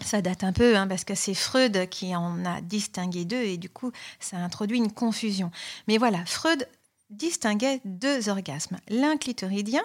Ça 0.00 0.22
date 0.22 0.44
un 0.44 0.52
peu, 0.52 0.76
hein, 0.76 0.86
parce 0.86 1.04
que 1.04 1.14
c'est 1.16 1.34
Freud 1.34 1.88
qui 1.88 2.14
en 2.14 2.44
a 2.44 2.60
distingué 2.60 3.24
deux, 3.24 3.42
et 3.42 3.56
du 3.56 3.68
coup, 3.68 3.90
ça 4.20 4.36
introduit 4.36 4.78
une 4.78 4.92
confusion. 4.92 5.50
Mais 5.88 5.98
voilà, 5.98 6.24
Freud 6.24 6.68
distinguait 7.10 7.80
deux 7.84 8.28
orgasmes. 8.28 8.78
L'un 8.88 9.16
clitoridien, 9.16 9.82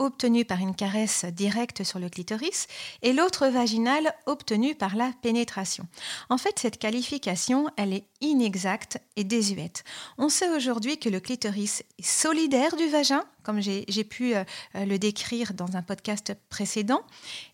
obtenu 0.00 0.44
par 0.44 0.58
une 0.58 0.74
caresse 0.74 1.24
directe 1.26 1.84
sur 1.84 1.98
le 1.98 2.08
clitoris, 2.08 2.66
et 3.02 3.12
l'autre 3.12 3.46
vaginal 3.46 4.12
obtenu 4.26 4.74
par 4.74 4.96
la 4.96 5.12
pénétration. 5.22 5.86
En 6.30 6.38
fait, 6.38 6.58
cette 6.58 6.78
qualification, 6.78 7.68
elle 7.76 7.92
est 7.92 8.06
inexacte 8.20 8.98
et 9.16 9.24
désuète. 9.24 9.84
On 10.18 10.28
sait 10.28 10.48
aujourd'hui 10.48 10.98
que 10.98 11.08
le 11.08 11.20
clitoris 11.20 11.84
est 11.98 12.02
solidaire 12.02 12.74
du 12.76 12.88
vagin, 12.88 13.24
comme 13.42 13.60
j'ai 13.60 14.04
pu 14.04 14.34
euh, 14.34 14.44
le 14.74 14.98
décrire 14.98 15.54
dans 15.54 15.76
un 15.76 15.82
podcast 15.82 16.34
précédent, 16.48 17.02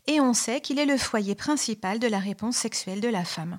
et 0.07 0.21
on 0.21 0.33
sait 0.33 0.61
qu'il 0.61 0.79
est 0.79 0.87
le 0.87 0.97
foyer 0.97 1.35
principal 1.35 1.99
de 1.99 2.07
la 2.07 2.19
réponse 2.19 2.57
sexuelle 2.57 3.00
de 3.00 3.09
la 3.09 3.25
femme. 3.25 3.59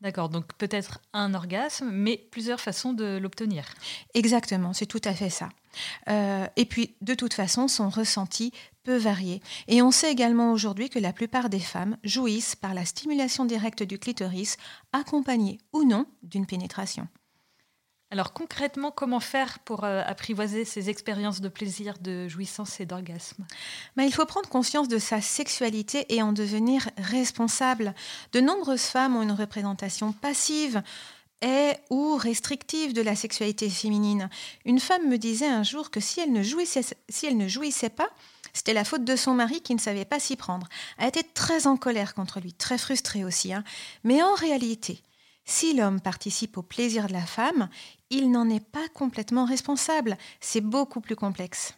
D'accord, 0.00 0.30
donc 0.30 0.46
peut-être 0.54 1.00
un 1.12 1.34
orgasme, 1.34 1.90
mais 1.92 2.16
plusieurs 2.30 2.60
façons 2.60 2.94
de 2.94 3.18
l'obtenir. 3.18 3.64
Exactement, 4.14 4.72
c'est 4.72 4.86
tout 4.86 5.00
à 5.04 5.12
fait 5.12 5.28
ça. 5.28 5.50
Euh, 6.08 6.46
et 6.56 6.64
puis, 6.64 6.96
de 7.02 7.14
toute 7.14 7.34
façon, 7.34 7.68
son 7.68 7.90
ressenti 7.90 8.52
peut 8.82 8.96
varier. 8.96 9.42
Et 9.68 9.82
on 9.82 9.90
sait 9.90 10.10
également 10.10 10.52
aujourd'hui 10.52 10.88
que 10.88 10.98
la 10.98 11.12
plupart 11.12 11.50
des 11.50 11.60
femmes 11.60 11.98
jouissent 12.02 12.56
par 12.56 12.72
la 12.72 12.86
stimulation 12.86 13.44
directe 13.44 13.82
du 13.82 13.98
clitoris, 13.98 14.56
accompagnée 14.92 15.58
ou 15.74 15.84
non 15.84 16.06
d'une 16.22 16.46
pénétration. 16.46 17.06
Alors 18.12 18.32
concrètement, 18.32 18.90
comment 18.90 19.20
faire 19.20 19.60
pour 19.60 19.84
euh, 19.84 20.02
apprivoiser 20.04 20.64
ces 20.64 20.90
expériences 20.90 21.40
de 21.40 21.48
plaisir, 21.48 21.94
de 22.00 22.26
jouissance 22.26 22.80
et 22.80 22.86
d'orgasme? 22.86 23.46
Ben, 23.96 24.02
Il 24.02 24.12
faut 24.12 24.26
prendre 24.26 24.48
conscience 24.48 24.88
de 24.88 24.98
sa 24.98 25.20
sexualité 25.20 26.06
et 26.12 26.20
en 26.20 26.32
devenir 26.32 26.88
responsable. 26.98 27.94
De 28.32 28.40
nombreuses 28.40 28.82
femmes 28.82 29.14
ont 29.14 29.22
une 29.22 29.30
représentation 29.30 30.12
passive 30.12 30.82
et 31.40 31.72
ou 31.88 32.16
restrictive 32.16 32.92
de 32.94 33.00
la 33.00 33.14
sexualité 33.14 33.70
féminine. 33.70 34.28
Une 34.64 34.80
femme 34.80 35.08
me 35.08 35.16
disait 35.16 35.48
un 35.48 35.62
jour 35.62 35.92
que 35.92 36.00
si 36.00 36.18
elle 36.18 36.32
ne 36.32 36.42
jouissait, 36.42 36.84
si 37.08 37.26
elle 37.26 37.36
ne 37.36 37.48
jouissait 37.48 37.90
pas, 37.90 38.10
c'était 38.52 38.74
la 38.74 38.84
faute 38.84 39.04
de 39.04 39.14
son 39.14 39.34
mari 39.34 39.60
qui 39.60 39.74
ne 39.74 39.80
savait 39.80 40.04
pas 40.04 40.18
s'y 40.18 40.34
prendre. 40.34 40.66
Elle 40.98 41.08
était 41.08 41.22
très 41.22 41.68
en 41.68 41.76
colère 41.76 42.14
contre 42.14 42.40
lui, 42.40 42.52
très 42.52 42.76
frustrée 42.76 43.24
aussi. 43.24 43.52
Hein. 43.52 43.62
Mais 44.02 44.20
en 44.20 44.34
réalité, 44.34 45.00
si 45.50 45.74
l'homme 45.74 46.00
participe 46.00 46.56
au 46.58 46.62
plaisir 46.62 47.08
de 47.08 47.12
la 47.12 47.26
femme, 47.26 47.68
il 48.08 48.30
n'en 48.30 48.48
est 48.48 48.64
pas 48.64 48.88
complètement 48.94 49.44
responsable. 49.44 50.16
C'est 50.40 50.60
beaucoup 50.60 51.00
plus 51.00 51.16
complexe. 51.16 51.74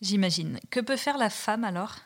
J'imagine. 0.00 0.60
Que 0.70 0.80
peut 0.80 0.96
faire 0.96 1.18
la 1.18 1.28
femme 1.28 1.64
alors? 1.64 1.96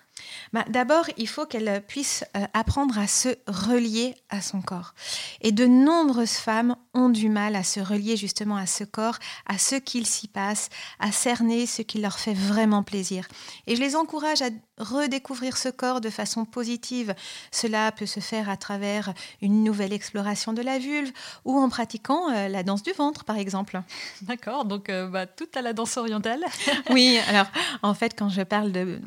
Bah, 0.55 0.65
D'abord, 0.69 1.05
il 1.19 1.29
faut 1.29 1.45
qu'elle 1.45 1.85
puisse 1.87 2.25
euh, 2.37 2.47
apprendre 2.55 2.99
à 2.99 3.07
se 3.07 3.29
relier 3.47 4.15
à 4.31 4.41
son 4.41 4.63
corps. 4.63 4.95
Et 5.43 5.53
de 5.53 5.67
nombreuses 5.67 6.39
femmes 6.39 6.77
ont 6.95 7.09
du 7.09 7.29
mal 7.29 7.57
à 7.57 7.63
se 7.63 7.81
relier 7.81 8.17
justement 8.17 8.57
à 8.57 8.67
ce 8.67 8.85
corps, 8.85 9.19
à 9.47 9.59
ce 9.59 9.77
qu'il 9.77 10.07
s'y 10.07 10.29
passe, 10.29 10.69
à 10.99 11.13
cerner 11.13 11.67
ce 11.67 11.83
qui 11.83 12.01
leur 12.01 12.19
fait 12.19 12.35
vraiment 12.35 12.83
plaisir. 12.83 13.29
Et 13.67 13.77
je 13.77 13.81
les 13.81 13.97
encourage 13.97 14.43
à 14.43 14.51
redécouvrir 14.79 15.57
ce 15.57 15.69
corps 15.69 16.01
de 16.01 16.11
façon 16.11 16.45
positive. 16.45 17.15
Cela 17.53 17.93
peut 17.93 18.07
se 18.07 18.21
faire 18.21 18.49
à 18.49 18.57
travers 18.57 19.13
une 19.43 19.63
nouvelle 19.63 19.93
exploration 19.93 20.53
de 20.53 20.63
la 20.63 20.79
vulve 20.79 21.13
ou 21.45 21.59
en 21.59 21.69
pratiquant 21.69 22.31
euh, 22.31 22.49
la 22.49 22.63
danse 22.63 22.83
du 22.83 22.93
ventre, 22.93 23.25
par 23.25 23.37
exemple. 23.37 23.81
D'accord, 24.23 24.65
donc 24.65 24.89
euh, 24.89 25.07
bah, 25.07 25.27
tout 25.27 25.49
à 25.55 25.63
la 25.63 25.73
danse 25.73 25.97
orientale. 25.97 26.45
oui, 26.91 27.19
alors 27.29 27.47
en 27.83 27.95
fait, 27.95 28.19
quand 28.19 28.29
je 28.29 28.43
parle 28.43 28.73
de, 28.73 29.01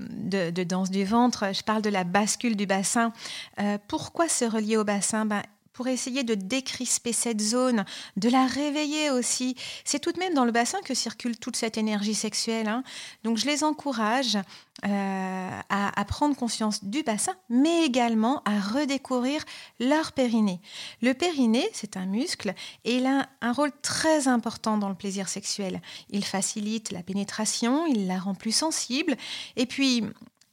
de, 0.49 0.63
danse 0.63 0.89
du 0.89 1.03
ventre, 1.03 1.53
je 1.53 1.63
parle 1.63 1.81
de 1.81 1.89
la 1.89 2.03
bascule 2.03 2.55
du 2.55 2.65
bassin. 2.65 3.11
Euh, 3.59 3.77
pourquoi 3.87 4.29
se 4.29 4.45
relier 4.45 4.77
au 4.77 4.83
bassin? 4.83 5.25
Ben, 5.25 5.41
pour 5.73 5.87
essayer 5.87 6.23
de 6.23 6.35
décrisper 6.35 7.13
cette 7.13 7.41
zone, 7.41 7.83
de 8.15 8.29
la 8.29 8.45
réveiller 8.45 9.09
aussi. 9.09 9.55
C'est 9.83 9.99
tout 9.99 10.11
de 10.11 10.19
même 10.19 10.33
dans 10.33 10.45
le 10.45 10.51
bassin 10.51 10.79
que 10.85 10.93
circule 10.93 11.37
toute 11.37 11.55
cette 11.55 11.77
énergie 11.77 12.15
sexuelle. 12.15 12.67
Hein. 12.67 12.83
Donc 13.23 13.37
je 13.37 13.45
les 13.45 13.63
encourage 13.63 14.37
euh, 14.85 15.49
à, 15.69 16.05
prendre 16.05 16.35
conscience 16.35 16.83
du 16.83 17.01
bassin, 17.01 17.33
mais 17.49 17.85
également 17.85 18.43
à 18.43 18.59
redécouvrir 18.59 19.43
leur 19.79 20.11
périnée. 20.11 20.59
Le 21.01 21.13
périnée, 21.13 21.67
c'est 21.73 21.97
un 21.97 22.05
muscle 22.05 22.53
et 22.83 22.97
il 22.97 23.05
a 23.05 23.27
un 23.41 23.53
rôle 23.53 23.71
très 23.81 24.27
important 24.27 24.77
dans 24.77 24.89
le 24.89 24.95
plaisir 24.95 25.29
sexuel. 25.29 25.81
Il 26.09 26.25
facilite 26.25 26.91
la 26.91 27.01
pénétration, 27.01 27.87
il 27.87 28.07
la 28.07 28.19
rend 28.19 28.35
plus 28.35 28.51
sensible 28.51 29.15
et 29.55 29.65
puis 29.65 30.03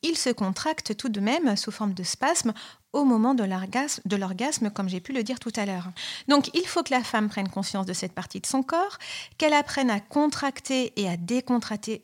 il 0.03 0.17
se 0.17 0.31
contracte 0.31 0.97
tout 0.97 1.09
de 1.09 1.21
même 1.21 1.57
sous 1.57 1.71
forme 1.71 1.95
de 1.95 2.03
spasme 2.03 2.55
au 2.93 3.05
moment 3.05 3.35
de 3.35 3.45
l'orgasme, 3.45 4.71
comme 4.71 4.89
j'ai 4.89 5.01
pu 5.01 5.13
le 5.13 5.23
dire 5.23 5.39
tout 5.39 5.53
à 5.57 5.67
l'heure. 5.67 5.91
Donc 6.29 6.51
il 6.55 6.67
faut 6.67 6.83
que 6.83 6.93
la 6.93 7.05
femme 7.05 7.29
prenne 7.29 7.49
conscience 7.49 7.87
de 7.87 7.93
cette 7.93 8.13
partie 8.13 8.41
de 8.41 8.47
son 8.47 8.63
corps, 8.63 8.99
qu'elle 9.39 9.53
apprenne 9.53 9.91
à 9.91 10.01
contracter 10.01 10.93
et 10.97 11.09
à 11.09 11.17
décontracter, 11.17 12.01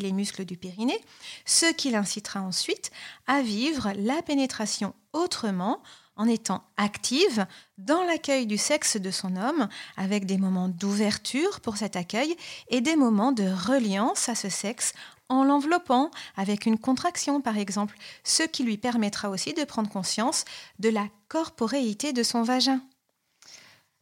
les 0.00 0.12
muscles 0.12 0.44
du 0.44 0.56
périnée, 0.56 1.00
ce 1.44 1.72
qui 1.72 1.90
l'incitera 1.90 2.40
ensuite 2.40 2.90
à 3.26 3.42
vivre 3.42 3.92
la 3.96 4.22
pénétration 4.22 4.94
autrement, 5.12 5.80
en 6.16 6.26
étant 6.26 6.64
active 6.78 7.46
dans 7.76 8.02
l'accueil 8.02 8.46
du 8.46 8.56
sexe 8.56 8.96
de 8.96 9.10
son 9.10 9.36
homme, 9.36 9.68
avec 9.96 10.24
des 10.24 10.38
moments 10.38 10.68
d'ouverture 10.68 11.60
pour 11.60 11.76
cet 11.76 11.94
accueil 11.94 12.34
et 12.68 12.80
des 12.80 12.96
moments 12.96 13.32
de 13.32 13.44
reliance 13.44 14.28
à 14.30 14.34
ce 14.34 14.48
sexe 14.48 14.94
en 15.28 15.44
l'enveloppant 15.44 16.10
avec 16.36 16.66
une 16.66 16.78
contraction 16.78 17.40
par 17.40 17.58
exemple, 17.58 17.96
ce 18.24 18.42
qui 18.42 18.64
lui 18.64 18.76
permettra 18.78 19.30
aussi 19.30 19.54
de 19.54 19.64
prendre 19.64 19.88
conscience 19.88 20.44
de 20.78 20.88
la 20.88 21.06
corporéité 21.28 22.12
de 22.12 22.22
son 22.22 22.42
vagin. 22.42 22.80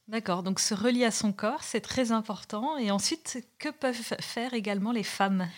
D'accord, 0.09 0.43
donc 0.43 0.61
se 0.61 0.75
relier 0.75 1.07
à 1.07 1.11
son 1.11 1.33
corps, 1.33 1.63
c'est 1.63 1.81
très 1.81 2.13
important. 2.13 2.77
Et 2.77 2.91
ensuite, 2.91 3.43
que 3.59 3.71
peuvent 3.71 4.15
faire 4.21 4.53
également 4.53 4.93
les 4.93 5.03
femmes? 5.03 5.49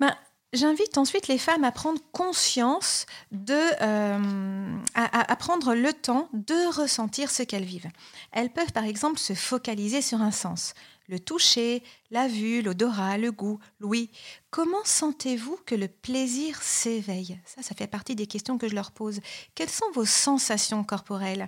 Ben, 0.00 0.16
J'invite 0.52 0.98
ensuite 0.98 1.28
les 1.28 1.38
femmes 1.38 1.64
à 1.64 1.72
prendre 1.72 1.98
conscience 2.12 3.06
de, 3.30 3.54
euh, 3.80 4.76
à, 4.94 5.36
prendre 5.36 5.74
le 5.74 5.94
temps 5.94 6.28
de 6.34 6.78
ressentir 6.78 7.30
ce 7.30 7.42
qu'elles 7.42 7.64
vivent. 7.64 7.88
Elles 8.32 8.50
peuvent 8.50 8.72
par 8.72 8.84
exemple 8.84 9.18
se 9.18 9.32
focaliser 9.32 10.02
sur 10.02 10.20
un 10.20 10.30
sens, 10.30 10.74
le 11.08 11.20
toucher, 11.20 11.82
la 12.10 12.28
vue, 12.28 12.62
l'odorat, 12.62 13.18
le 13.18 13.32
goût, 13.32 13.58
l'ouïe. 13.80 14.10
Comment 14.50 14.84
sentez-vous 14.84 15.58
que 15.66 15.74
le 15.74 15.88
plaisir 15.88 16.62
s'éveille? 16.62 17.38
Ça, 17.44 17.62
ça 17.62 17.74
fait 17.74 17.86
partie 17.86 18.14
des 18.14 18.26
questions 18.26 18.58
que 18.58 18.68
je 18.68 18.74
leur 18.74 18.92
pose. 18.92 19.20
Quelles 19.54 19.70
sont 19.70 19.90
vos 19.94 20.04
sensations 20.04 20.84
corporelles? 20.84 21.46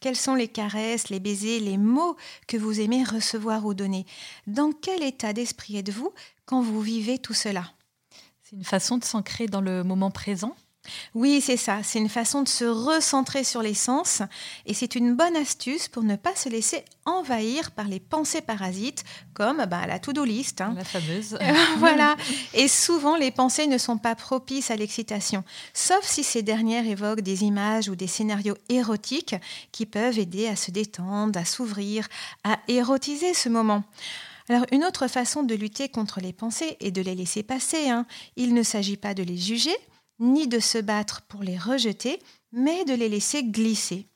Quelles 0.00 0.16
sont 0.16 0.34
les 0.34 0.48
caresses, 0.48 1.08
les 1.08 1.20
baisers, 1.20 1.60
les 1.60 1.78
mots 1.78 2.16
que 2.46 2.56
vous 2.56 2.80
aimez 2.80 3.04
recevoir 3.04 3.64
ou 3.64 3.74
donner? 3.74 4.06
Dans 4.46 4.72
quel 4.72 5.02
état 5.02 5.32
d'esprit 5.32 5.76
êtes-vous 5.76 6.12
quand 6.44 6.62
vous 6.62 6.80
vivez 6.80 7.18
tout 7.18 7.34
cela? 7.34 7.72
C'est 8.42 8.56
une 8.56 8.64
façon 8.64 8.98
de 8.98 9.04
s'ancrer 9.04 9.46
dans 9.46 9.60
le 9.60 9.82
moment 9.82 10.10
présent? 10.10 10.56
Oui, 11.14 11.40
c'est 11.40 11.56
ça. 11.56 11.80
C'est 11.82 11.98
une 11.98 12.08
façon 12.08 12.42
de 12.42 12.48
se 12.48 12.64
recentrer 12.64 13.44
sur 13.44 13.62
les 13.62 13.74
sens 13.74 14.22
et 14.66 14.74
c'est 14.74 14.94
une 14.94 15.14
bonne 15.14 15.36
astuce 15.36 15.88
pour 15.88 16.02
ne 16.02 16.16
pas 16.16 16.34
se 16.34 16.48
laisser 16.48 16.84
envahir 17.04 17.70
par 17.70 17.86
les 17.86 18.00
pensées 18.00 18.40
parasites 18.40 19.04
comme 19.34 19.64
bah, 19.66 19.86
la 19.86 19.98
to-do 19.98 20.24
list. 20.24 20.60
Hein. 20.60 20.74
La 20.76 20.84
fameuse. 20.84 21.38
voilà. 21.78 22.16
Et 22.54 22.68
souvent, 22.68 23.16
les 23.16 23.30
pensées 23.30 23.66
ne 23.66 23.78
sont 23.78 23.98
pas 23.98 24.14
propices 24.14 24.70
à 24.70 24.76
l'excitation, 24.76 25.44
sauf 25.72 26.04
si 26.04 26.24
ces 26.24 26.42
dernières 26.42 26.86
évoquent 26.86 27.20
des 27.20 27.44
images 27.44 27.88
ou 27.88 27.96
des 27.96 28.06
scénarios 28.06 28.56
érotiques 28.68 29.36
qui 29.72 29.86
peuvent 29.86 30.18
aider 30.18 30.48
à 30.48 30.56
se 30.56 30.70
détendre, 30.70 31.38
à 31.38 31.44
s'ouvrir, 31.44 32.08
à 32.44 32.58
érotiser 32.68 33.34
ce 33.34 33.48
moment. 33.48 33.84
Alors 34.48 34.64
une 34.70 34.84
autre 34.84 35.08
façon 35.08 35.42
de 35.42 35.54
lutter 35.54 35.88
contre 35.88 36.20
les 36.20 36.32
pensées 36.32 36.76
est 36.80 36.92
de 36.92 37.02
les 37.02 37.14
laisser 37.14 37.42
passer. 37.42 37.90
Hein. 37.90 38.06
Il 38.36 38.54
ne 38.54 38.62
s'agit 38.62 38.96
pas 38.96 39.14
de 39.14 39.22
les 39.22 39.36
juger, 39.36 39.76
ni 40.18 40.48
de 40.48 40.58
se 40.58 40.78
battre 40.78 41.22
pour 41.22 41.42
les 41.42 41.58
rejeter, 41.58 42.20
mais 42.52 42.84
de 42.84 42.94
les 42.94 43.08
laisser 43.08 43.44
glisser. 43.44 44.08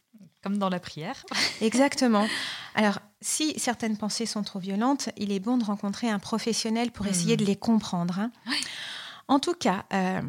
Comme 0.42 0.56
dans 0.56 0.70
la 0.70 0.80
prière. 0.80 1.24
Exactement. 1.60 2.26
Alors, 2.74 2.98
si 3.20 3.58
certaines 3.58 3.98
pensées 3.98 4.26
sont 4.26 4.42
trop 4.42 4.58
violentes, 4.58 5.10
il 5.18 5.32
est 5.32 5.40
bon 5.40 5.58
de 5.58 5.64
rencontrer 5.64 6.08
un 6.08 6.18
professionnel 6.18 6.90
pour 6.90 7.06
essayer 7.06 7.36
de 7.36 7.44
hmm. 7.44 7.48
les 7.48 7.56
comprendre. 7.56 8.18
Hein. 8.18 8.30
En 9.28 9.38
tout 9.38 9.52
cas, 9.52 9.84
euh, 9.92 10.22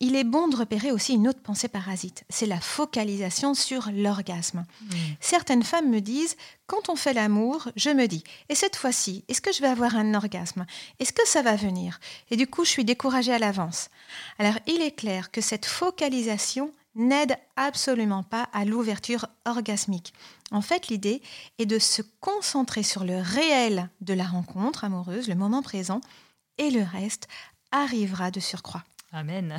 il 0.00 0.14
est 0.14 0.24
bon 0.24 0.48
de 0.48 0.56
repérer 0.56 0.92
aussi 0.92 1.14
une 1.14 1.26
autre 1.26 1.40
pensée 1.40 1.68
parasite, 1.68 2.24
c'est 2.28 2.46
la 2.46 2.60
focalisation 2.60 3.54
sur 3.54 3.90
l'orgasme. 3.92 4.66
Hmm. 4.82 4.96
Certaines 5.20 5.62
femmes 5.62 5.90
me 5.90 6.00
disent, 6.00 6.36
quand 6.66 6.88
on 6.88 6.96
fait 6.96 7.14
l'amour, 7.14 7.68
je 7.76 7.90
me 7.90 8.06
dis, 8.06 8.22
et 8.48 8.54
cette 8.54 8.76
fois-ci, 8.76 9.24
est-ce 9.28 9.40
que 9.40 9.52
je 9.52 9.62
vais 9.62 9.68
avoir 9.68 9.96
un 9.96 10.14
orgasme? 10.14 10.66
Est-ce 10.98 11.12
que 11.12 11.26
ça 11.26 11.42
va 11.42 11.56
venir? 11.56 11.98
Et 12.30 12.36
du 12.36 12.46
coup, 12.46 12.64
je 12.64 12.70
suis 12.70 12.84
découragée 12.84 13.32
à 13.32 13.38
l'avance. 13.38 13.88
Alors, 14.38 14.58
il 14.66 14.82
est 14.82 14.94
clair 14.96 15.30
que 15.30 15.40
cette 15.40 15.66
focalisation 15.66 16.72
n'aide 16.94 17.36
absolument 17.56 18.22
pas 18.22 18.48
à 18.52 18.64
l'ouverture 18.64 19.26
orgasmique. 19.44 20.12
En 20.50 20.62
fait, 20.62 20.88
l'idée 20.88 21.22
est 21.58 21.66
de 21.66 21.78
se 21.78 22.02
concentrer 22.20 22.82
sur 22.82 23.04
le 23.04 23.20
réel 23.20 23.90
de 24.00 24.14
la 24.14 24.24
rencontre 24.24 24.84
amoureuse, 24.84 25.28
le 25.28 25.34
moment 25.34 25.62
présent, 25.62 26.00
et 26.58 26.70
le 26.70 26.82
reste 26.82 27.28
arrivera 27.70 28.30
de 28.30 28.40
surcroît. 28.40 28.82
Amen. 29.12 29.56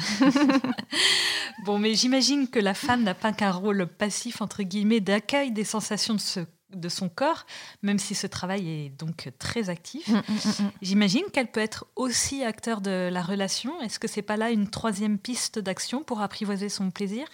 bon, 1.65 1.79
mais 1.79 1.95
j'imagine 1.95 2.47
que 2.47 2.59
la 2.59 2.73
femme 2.73 3.03
n'a 3.03 3.13
pas 3.15 3.31
qu'un 3.33 3.51
rôle 3.51 3.87
passif, 3.87 4.41
entre 4.41 4.63
guillemets, 4.63 4.99
d'accueil 4.99 5.51
des 5.51 5.63
sensations 5.63 6.15
de, 6.15 6.45
de 6.75 6.89
son 6.89 7.09
corps, 7.09 7.45
même 7.81 7.97
si 7.97 8.13
ce 8.13 8.27
travail 8.27 8.69
est 8.69 8.89
donc 8.89 9.29
très 9.39 9.69
actif. 9.69 10.09
Mm, 10.09 10.15
mm, 10.15 10.63
mm, 10.65 10.71
j'imagine 10.81 11.23
qu'elle 11.31 11.51
peut 11.51 11.61
être 11.61 11.87
aussi 11.95 12.43
acteur 12.43 12.81
de 12.81 13.09
la 13.11 13.21
relation. 13.21 13.81
Est-ce 13.81 13.99
que 13.99 14.07
c'est 14.07 14.21
pas 14.21 14.37
là 14.37 14.51
une 14.51 14.69
troisième 14.69 15.17
piste 15.17 15.59
d'action 15.59 16.03
pour 16.03 16.21
apprivoiser 16.21 16.69
son 16.69 16.91
plaisir? 16.91 17.25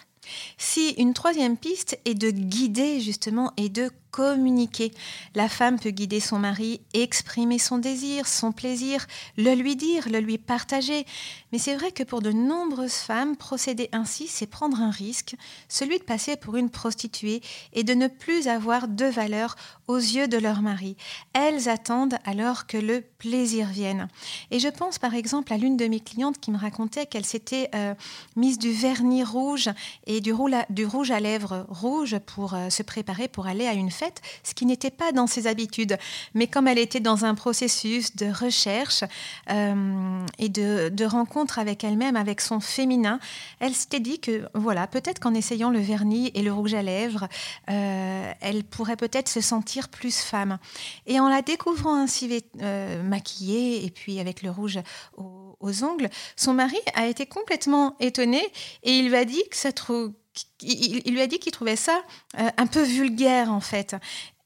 Si 0.56 0.90
une 0.90 1.12
troisième 1.12 1.56
piste 1.56 1.98
est 2.04 2.14
de 2.14 2.30
guider 2.30 3.00
justement 3.00 3.52
et 3.56 3.68
de 3.68 3.90
communiquer. 4.14 4.92
La 5.34 5.48
femme 5.48 5.80
peut 5.80 5.90
guider 5.90 6.20
son 6.20 6.38
mari, 6.38 6.80
exprimer 6.92 7.58
son 7.58 7.78
désir, 7.78 8.28
son 8.28 8.52
plaisir, 8.52 9.08
le 9.36 9.54
lui 9.54 9.74
dire, 9.74 10.08
le 10.08 10.20
lui 10.20 10.38
partager. 10.38 11.04
Mais 11.50 11.58
c'est 11.58 11.74
vrai 11.74 11.90
que 11.90 12.04
pour 12.04 12.22
de 12.22 12.30
nombreuses 12.30 12.92
femmes, 12.92 13.36
procéder 13.36 13.88
ainsi, 13.90 14.28
c'est 14.28 14.46
prendre 14.46 14.80
un 14.80 14.90
risque, 14.90 15.34
celui 15.68 15.98
de 15.98 16.04
passer 16.04 16.36
pour 16.36 16.54
une 16.54 16.70
prostituée 16.70 17.42
et 17.72 17.82
de 17.82 17.92
ne 17.94 18.06
plus 18.06 18.46
avoir 18.46 18.86
de 18.86 19.04
valeur 19.04 19.56
aux 19.88 19.96
yeux 19.96 20.28
de 20.28 20.38
leur 20.38 20.62
mari. 20.62 20.96
Elles 21.32 21.68
attendent 21.68 22.18
alors 22.24 22.68
que 22.68 22.78
le 22.78 23.00
plaisir 23.00 23.66
vienne. 23.66 24.06
Et 24.52 24.60
je 24.60 24.68
pense 24.68 25.00
par 25.00 25.14
exemple 25.14 25.52
à 25.52 25.56
l'une 25.56 25.76
de 25.76 25.86
mes 25.86 26.00
clientes 26.00 26.38
qui 26.38 26.52
me 26.52 26.58
racontait 26.58 27.06
qu'elle 27.06 27.24
s'était 27.24 27.68
euh, 27.74 27.94
mise 28.36 28.58
du 28.58 28.70
vernis 28.70 29.24
rouge 29.24 29.70
et 30.06 30.20
du, 30.20 30.32
rouge 30.32 31.10
à 31.10 31.18
lèvres 31.18 31.66
rouge 31.68 32.16
pour 32.26 32.54
euh, 32.54 32.70
se 32.70 32.84
préparer 32.84 33.26
pour 33.26 33.48
aller 33.48 33.66
à 33.66 33.72
une 33.72 33.90
fête 33.90 34.03
ce 34.42 34.54
qui 34.54 34.66
n'était 34.66 34.90
pas 34.90 35.12
dans 35.12 35.26
ses 35.26 35.46
habitudes. 35.46 35.96
Mais 36.34 36.46
comme 36.46 36.68
elle 36.68 36.78
était 36.78 37.00
dans 37.00 37.24
un 37.24 37.34
processus 37.34 38.16
de 38.16 38.26
recherche 38.26 39.04
euh, 39.50 40.26
et 40.38 40.48
de, 40.48 41.04
rencontre 41.04 41.58
avec 41.58 41.84
elle-même, 41.84 42.16
avec 42.16 42.40
son 42.40 42.60
féminin, 42.60 43.20
elle 43.60 43.74
s'était 43.74 44.00
dit 44.00 44.20
que 44.20 44.48
voilà, 44.54 44.86
peut-être 44.86 45.20
qu'en 45.20 45.34
essayant 45.34 45.70
le 45.70 45.80
vernis 45.80 46.30
et 46.34 46.42
le 46.42 46.52
rouge 46.52 46.74
à 46.74 46.82
lèvres, 46.82 47.28
euh, 47.70 48.32
elle 48.40 48.64
pourrait 48.64 48.96
peut-être 48.96 49.28
se 49.28 49.40
sentir 49.40 49.88
plus 49.88 50.18
femme. 50.18 50.58
Et 51.06 51.20
en 51.20 51.28
la 51.28 51.42
découvrant 51.42 51.94
ainsi 51.94 52.42
euh, 52.62 53.02
maquillée 53.02 53.84
et 53.84 53.90
puis 53.90 54.18
avec 54.18 54.42
le 54.42 54.50
rouge 54.50 54.78
aux, 55.16 55.56
aux 55.60 55.84
ongles, 55.84 56.08
son 56.36 56.54
mari 56.54 56.78
a 56.94 57.06
été 57.06 57.26
complètement 57.26 57.96
étonné 58.00 58.42
et 58.82 58.92
il 58.92 59.08
lui 59.08 59.16
a 59.16 59.24
dit 59.24 59.42
que 59.50 59.56
ça 59.56 59.72
trouve 59.72 60.12
il, 60.60 61.12
lui 61.12 61.20
a 61.20 61.26
dit 61.26 61.38
qu'il 61.38 61.52
trouvait 61.52 61.76
ça 61.76 62.02
euh, 62.38 62.48
un 62.56 62.66
peu 62.66 62.82
vulgaire 62.82 63.52
en 63.52 63.60
fait. 63.60 63.96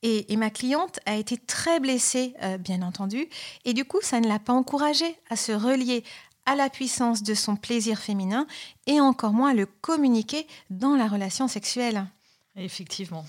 Et, 0.02 0.36
ma 0.36 0.50
cliente 0.50 1.00
a 1.06 1.16
été 1.16 1.36
très 1.36 1.80
blessée, 1.80 2.34
euh, 2.42 2.56
bien 2.56 2.82
entendu, 2.82 3.28
et 3.64 3.74
du 3.74 3.84
coup, 3.84 3.98
ça 4.00 4.20
ne 4.20 4.28
l'a 4.28 4.38
pas 4.38 4.52
encouragée 4.52 5.16
à 5.28 5.34
se 5.34 5.50
relier 5.50 6.04
à 6.46 6.54
la 6.54 6.70
puissance 6.70 7.22
de 7.24 7.34
son 7.34 7.56
plaisir 7.56 7.98
féminin 7.98 8.46
et 8.86 9.00
encore 9.00 9.32
moins 9.32 9.50
à 9.50 9.54
le 9.54 9.66
communiquer 9.66 10.46
dans 10.70 10.94
la 10.94 11.08
relation 11.08 11.48
sexuelle. 11.48 12.06
Effectivement. 12.56 13.24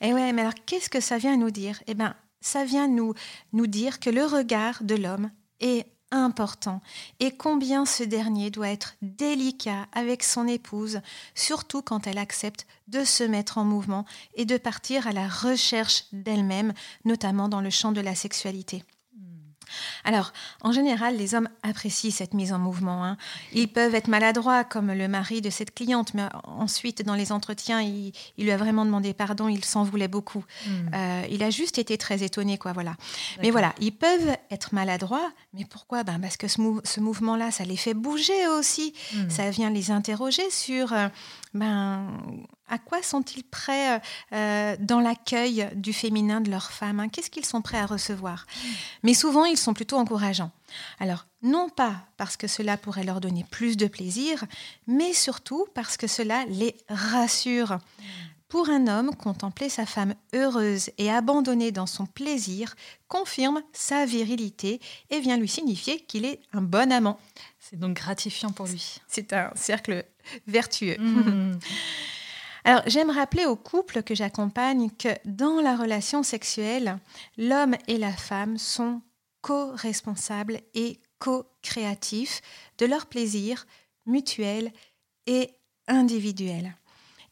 Et 0.00 0.12
ouais, 0.12 0.32
mais 0.32 0.42
alors 0.42 0.54
qu'est-ce 0.66 0.90
que 0.90 1.00
ça 1.00 1.18
vient 1.18 1.36
nous 1.36 1.50
dire? 1.50 1.82
Eh 1.86 1.94
bien, 1.94 2.14
ça 2.40 2.64
vient 2.64 2.86
nous, 2.86 3.14
nous 3.52 3.66
dire 3.66 3.98
que 3.98 4.10
le 4.10 4.24
regard 4.24 4.84
de 4.84 4.94
l'homme 4.94 5.30
est 5.60 5.86
important 6.10 6.80
et 7.20 7.30
combien 7.30 7.86
ce 7.86 8.02
dernier 8.02 8.50
doit 8.50 8.68
être 8.68 8.96
délicat 9.02 9.86
avec 9.92 10.22
son 10.22 10.46
épouse, 10.46 11.00
surtout 11.34 11.82
quand 11.82 12.06
elle 12.06 12.18
accepte 12.18 12.66
de 12.88 13.04
se 13.04 13.24
mettre 13.24 13.58
en 13.58 13.64
mouvement 13.64 14.04
et 14.34 14.44
de 14.44 14.56
partir 14.56 15.06
à 15.06 15.12
la 15.12 15.28
recherche 15.28 16.04
d'elle-même, 16.12 16.72
notamment 17.04 17.48
dans 17.48 17.60
le 17.60 17.70
champ 17.70 17.92
de 17.92 18.00
la 18.00 18.14
sexualité. 18.14 18.84
Alors, 20.04 20.32
en 20.62 20.72
général, 20.72 21.16
les 21.16 21.34
hommes 21.34 21.48
apprécient 21.62 22.10
cette 22.10 22.34
mise 22.34 22.52
en 22.52 22.58
mouvement. 22.58 23.04
Hein. 23.04 23.16
Ils 23.52 23.68
peuvent 23.68 23.94
être 23.94 24.08
maladroits, 24.08 24.64
comme 24.64 24.92
le 24.92 25.08
mari 25.08 25.40
de 25.40 25.50
cette 25.50 25.74
cliente, 25.74 26.14
mais 26.14 26.24
ensuite, 26.44 27.04
dans 27.04 27.14
les 27.14 27.32
entretiens, 27.32 27.80
il, 27.80 28.12
lui 28.38 28.50
a 28.50 28.56
vraiment 28.56 28.84
demandé 28.84 29.12
pardon, 29.14 29.48
il 29.48 29.64
s'en 29.64 29.84
voulait 29.84 30.08
beaucoup. 30.08 30.44
Hmm. 30.66 30.70
Euh, 30.94 31.26
il 31.30 31.42
a 31.42 31.50
juste 31.50 31.78
été 31.78 31.98
très 31.98 32.22
étonné, 32.22 32.58
quoi, 32.58 32.72
voilà. 32.72 32.96
Mais 33.42 33.50
voilà, 33.50 33.74
ils 33.80 33.92
peuvent 33.92 34.36
être 34.50 34.74
maladroits, 34.74 35.30
mais 35.54 35.64
pourquoi? 35.64 36.02
Ben 36.04 36.18
Parce 36.20 36.36
que 36.36 36.48
ce, 36.48 37.00
mouvement-là, 37.00 37.50
ça 37.50 37.64
les 37.64 37.76
fait 37.76 37.94
bouger 37.94 38.48
aussi. 38.48 38.94
Hmm. 39.14 39.30
Ça 39.30 39.50
vient 39.50 39.70
les 39.70 39.90
interroger 39.90 40.48
sur... 40.50 40.92
Euh, 40.92 41.08
ben, 41.52 42.06
à 42.70 42.78
quoi 42.78 43.02
sont-ils 43.02 43.42
prêts 43.42 43.96
euh, 43.96 43.98
euh, 44.32 44.76
dans 44.78 45.00
l'accueil 45.00 45.68
du 45.74 45.92
féminin 45.92 46.40
de 46.40 46.50
leur 46.50 46.70
femme 46.70 47.00
hein? 47.00 47.08
Qu'est-ce 47.08 47.30
qu'ils 47.30 47.44
sont 47.44 47.60
prêts 47.60 47.78
à 47.78 47.86
recevoir? 47.86 48.46
Mais 49.02 49.12
souvent, 49.12 49.44
ils 49.44 49.56
sont 49.56 49.74
plutôt 49.74 49.89
encourageants. 49.96 50.50
Alors, 50.98 51.26
non 51.42 51.68
pas 51.68 52.06
parce 52.16 52.36
que 52.36 52.46
cela 52.46 52.76
pourrait 52.76 53.04
leur 53.04 53.20
donner 53.20 53.44
plus 53.50 53.76
de 53.76 53.86
plaisir, 53.86 54.44
mais 54.86 55.12
surtout 55.12 55.66
parce 55.74 55.96
que 55.96 56.06
cela 56.06 56.44
les 56.46 56.76
rassure. 56.88 57.78
Pour 58.48 58.68
un 58.68 58.88
homme, 58.88 59.14
contempler 59.14 59.68
sa 59.68 59.86
femme 59.86 60.14
heureuse 60.34 60.90
et 60.98 61.08
abandonnée 61.08 61.70
dans 61.70 61.86
son 61.86 62.04
plaisir 62.04 62.74
confirme 63.06 63.62
sa 63.72 64.06
virilité 64.06 64.80
et 65.10 65.20
vient 65.20 65.36
lui 65.36 65.48
signifier 65.48 66.00
qu'il 66.00 66.24
est 66.24 66.40
un 66.52 66.60
bon 66.60 66.90
amant. 66.90 67.20
C'est 67.60 67.78
donc 67.78 67.94
gratifiant 67.94 68.50
pour 68.50 68.66
lui. 68.66 69.00
C'est 69.06 69.32
un 69.32 69.52
cercle 69.54 70.04
vertueux. 70.48 70.96
Mmh. 70.98 71.58
Alors, 72.64 72.82
j'aime 72.86 73.10
rappeler 73.10 73.46
aux 73.46 73.56
couples 73.56 74.02
que 74.02 74.14
j'accompagne 74.14 74.90
que 74.90 75.08
dans 75.24 75.60
la 75.60 75.76
relation 75.76 76.22
sexuelle, 76.22 76.98
l'homme 77.38 77.76
et 77.88 77.96
la 77.96 78.12
femme 78.12 78.58
sont 78.58 79.00
co-responsables 79.42 80.60
et 80.74 81.00
co-créatifs 81.18 82.40
de 82.78 82.86
leur 82.86 83.06
plaisir 83.06 83.66
mutuel 84.06 84.72
et 85.26 85.50
individuel. 85.86 86.74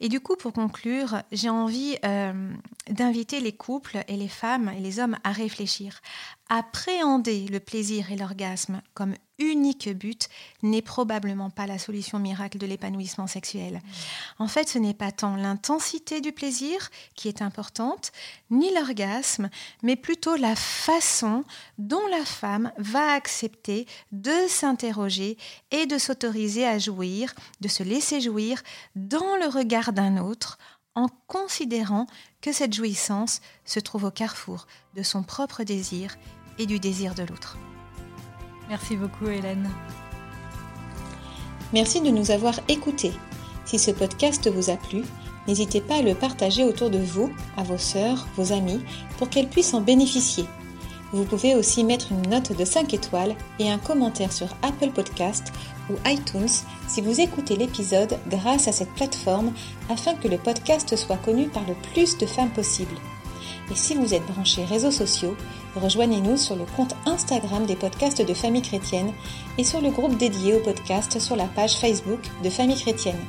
Et 0.01 0.09
du 0.09 0.21
coup, 0.21 0.37
pour 0.37 0.53
conclure, 0.53 1.23
j'ai 1.33 1.49
envie 1.49 1.97
euh, 2.05 2.53
d'inviter 2.89 3.41
les 3.41 3.53
couples 3.53 3.99
et 4.07 4.17
les 4.17 4.29
femmes 4.29 4.69
et 4.69 4.81
les 4.81 5.01
hommes 5.01 5.17
à 5.25 5.33
réfléchir. 5.33 6.01
Appréhender 6.49 7.49
le 7.49 7.59
plaisir 7.59 8.13
et 8.13 8.17
l'orgasme 8.17 8.81
comme 8.95 9.15
unique 9.39 9.89
but 9.97 10.29
n'est 10.63 10.83
probablement 10.83 11.51
pas 11.51 11.67
la 11.67 11.79
solution 11.79 12.19
miracle 12.19 12.59
de 12.59 12.67
l'épanouissement 12.67 13.27
sexuel. 13.27 13.75
Mmh. 13.75 14.43
En 14.43 14.49
fait, 14.49 14.69
ce 14.69 14.79
n'est 14.79 14.95
pas 14.95 15.13
tant 15.13 15.37
l'intensité 15.37 16.21
du 16.21 16.33
plaisir 16.33 16.91
qui 17.15 17.29
est 17.29 17.43
importante, 17.43 18.13
ni 18.51 18.73
l'orgasme, 18.75 19.51
mais 19.83 19.97
plutôt 19.97 20.37
la 20.37 20.57
façon 20.57 21.45
dont 21.79 22.07
la 22.11 22.25
femme 22.25 22.73
va 22.79 23.13
accepter 23.13 23.87
de 24.13 24.35
s'interroger 24.49 25.37
et 25.71 25.87
de 25.87 25.99
s'autoriser 25.99 26.67
à 26.67 26.79
jouir, 26.79 27.35
de 27.61 27.69
se 27.69 27.83
laisser 27.83 28.21
jouir 28.21 28.63
dans 28.97 29.37
le 29.37 29.47
regard 29.47 29.93
d'un 29.93 30.19
autre 30.19 30.59
en 30.95 31.09
considérant 31.29 32.07
que 32.41 32.53
cette 32.53 32.75
jouissance 32.75 33.41
se 33.65 33.79
trouve 33.79 34.05
au 34.05 34.11
carrefour 34.11 34.67
de 34.97 35.05
son 35.05 35.23
propre 35.23 35.63
désir 35.63 36.17
et 36.59 36.67
du 36.67 36.81
désir 36.81 37.15
de 37.15 37.23
l'autre. 37.23 37.57
Merci 38.69 38.97
beaucoup 38.97 39.27
Hélène. 39.29 39.71
Merci 41.73 42.01
de 42.01 42.11
nous 42.11 42.31
avoir 42.31 42.61
écoutés. 42.69 43.13
Si 43.65 43.79
ce 43.79 43.91
podcast 43.91 44.51
vous 44.51 44.71
a 44.71 44.77
plu, 44.77 45.03
n'hésitez 45.47 45.81
pas 45.81 45.97
à 45.97 46.03
le 46.03 46.15
partager 46.15 46.65
autour 46.65 46.91
de 46.91 46.99
vous, 46.99 47.31
à 47.57 47.63
vos 47.63 47.79
sœurs, 47.79 48.27
vos 48.37 48.53
amis, 48.53 48.81
pour 49.19 49.29
qu'elles 49.29 49.49
puissent 49.49 49.75
en 49.75 49.81
bénéficier. 49.81 50.45
Vous 51.13 51.25
pouvez 51.25 51.55
aussi 51.55 51.85
mettre 51.85 52.13
une 52.13 52.29
note 52.29 52.55
de 52.57 52.65
5 52.65 52.93
étoiles 52.93 53.35
et 53.59 53.71
un 53.71 53.79
commentaire 53.79 54.33
sur 54.33 54.49
Apple 54.63 54.91
Podcast 54.91 55.53
ou 55.91 55.95
iTunes 56.07 56.49
si 56.87 57.01
vous 57.01 57.21
écoutez 57.21 57.57
l'épisode 57.57 58.19
grâce 58.29 58.69
à 58.69 58.73
cette 58.73 58.93
plateforme 58.93 59.53
afin 59.89 60.15
que 60.15 60.29
le 60.29 60.37
podcast 60.37 60.95
soit 60.97 61.17
connu 61.17 61.49
par 61.49 61.67
le 61.67 61.75
plus 61.93 62.19
de 62.19 62.27
femmes 62.27 62.51
possible. 62.51 62.95
Et 63.71 63.75
si 63.75 63.95
vous 63.95 64.15
êtes 64.15 64.27
branché 64.27 64.65
réseaux 64.65 64.91
sociaux, 64.91 65.37
rejoignez-nous 65.77 66.37
sur 66.37 66.57
le 66.57 66.65
compte 66.77 66.95
Instagram 67.07 67.67
des 67.67 67.77
podcasts 67.77 68.27
de 68.27 68.35
Famille 68.35 68.63
Chrétienne 68.63 69.13
et 69.59 69.65
sur 69.65 69.81
le 69.81 69.91
groupe 69.91 70.17
dédié 70.17 70.55
au 70.55 70.61
podcast 70.61 71.19
sur 71.19 71.37
la 71.37 71.47
page 71.47 71.77
Facebook 71.77 72.21
de 72.43 72.51
Famille 72.51 72.81
Chrétienne. 72.81 73.21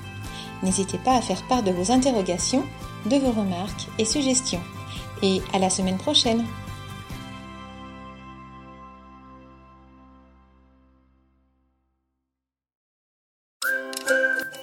N'hésitez 0.63 0.97
pas 0.97 1.15
à 1.15 1.21
faire 1.21 1.41
part 1.47 1.63
de 1.63 1.71
vos 1.71 1.91
interrogations, 1.91 2.63
de 3.05 3.17
vos 3.17 3.31
remarques 3.31 3.87
et 3.97 4.05
suggestions. 4.05 4.61
Et 5.21 5.41
à 5.53 5.59
la 5.59 5.69
semaine 5.69 5.97
prochaine 5.97 6.45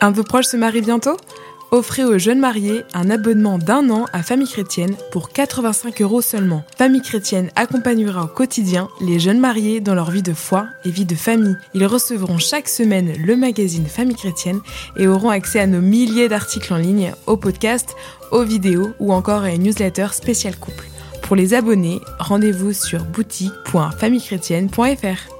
Un 0.01 0.13
peu 0.13 0.23
proche 0.23 0.47
se 0.47 0.57
marie 0.57 0.83
bientôt? 0.83 1.17
Offrez 1.73 2.05
aux 2.05 2.17
jeunes 2.17 2.39
mariés 2.39 2.85
un 2.95 3.11
abonnement 3.11 3.59
d'un 3.59 3.91
an 3.91 4.05
à 4.13 4.23
Famille 4.23 4.49
Chrétienne 4.49 4.95
pour 5.11 5.31
85 5.31 6.01
euros 6.01 6.23
seulement. 6.23 6.63
Famille 6.79 7.03
Chrétienne 7.03 7.51
accompagnera 7.57 8.23
au 8.25 8.29
quotidien 8.29 8.89
les 9.01 9.19
jeunes 9.19 9.41
mariés 9.41 9.81
dans 9.81 9.95
leur 9.95 10.13
vie 10.13 10.23
de 10.23 10.33
foi 10.33 10.69
et 10.85 10.91
vie 10.91 11.05
de 11.05 11.17
famille. 11.17 11.57
Ils 11.75 11.87
recevront 11.87 12.39
chaque 12.39 12.69
semaine 12.69 13.15
le 13.19 13.35
magazine 13.37 13.87
Famille 13.87 14.15
Chrétienne 14.15 14.61
et 14.97 15.09
auront 15.09 15.31
accès 15.31 15.59
à 15.59 15.67
nos 15.67 15.81
milliers 15.81 16.29
d'articles 16.29 16.73
en 16.73 16.79
ligne, 16.79 17.13
aux 17.27 17.37
podcasts, 17.37 17.97
aux 18.31 18.45
vidéos 18.45 18.93
ou 19.01 19.13
encore 19.13 19.43
à 19.43 19.51
une 19.51 19.65
newsletter 19.65 20.07
spéciale 20.13 20.57
couple. 20.57 20.87
Pour 21.23 21.35
les 21.35 21.55
abonnés, 21.55 22.01
rendez-vous 22.21 22.73
sur 22.73 23.03
boutique.famillechrétienne.fr. 23.05 25.36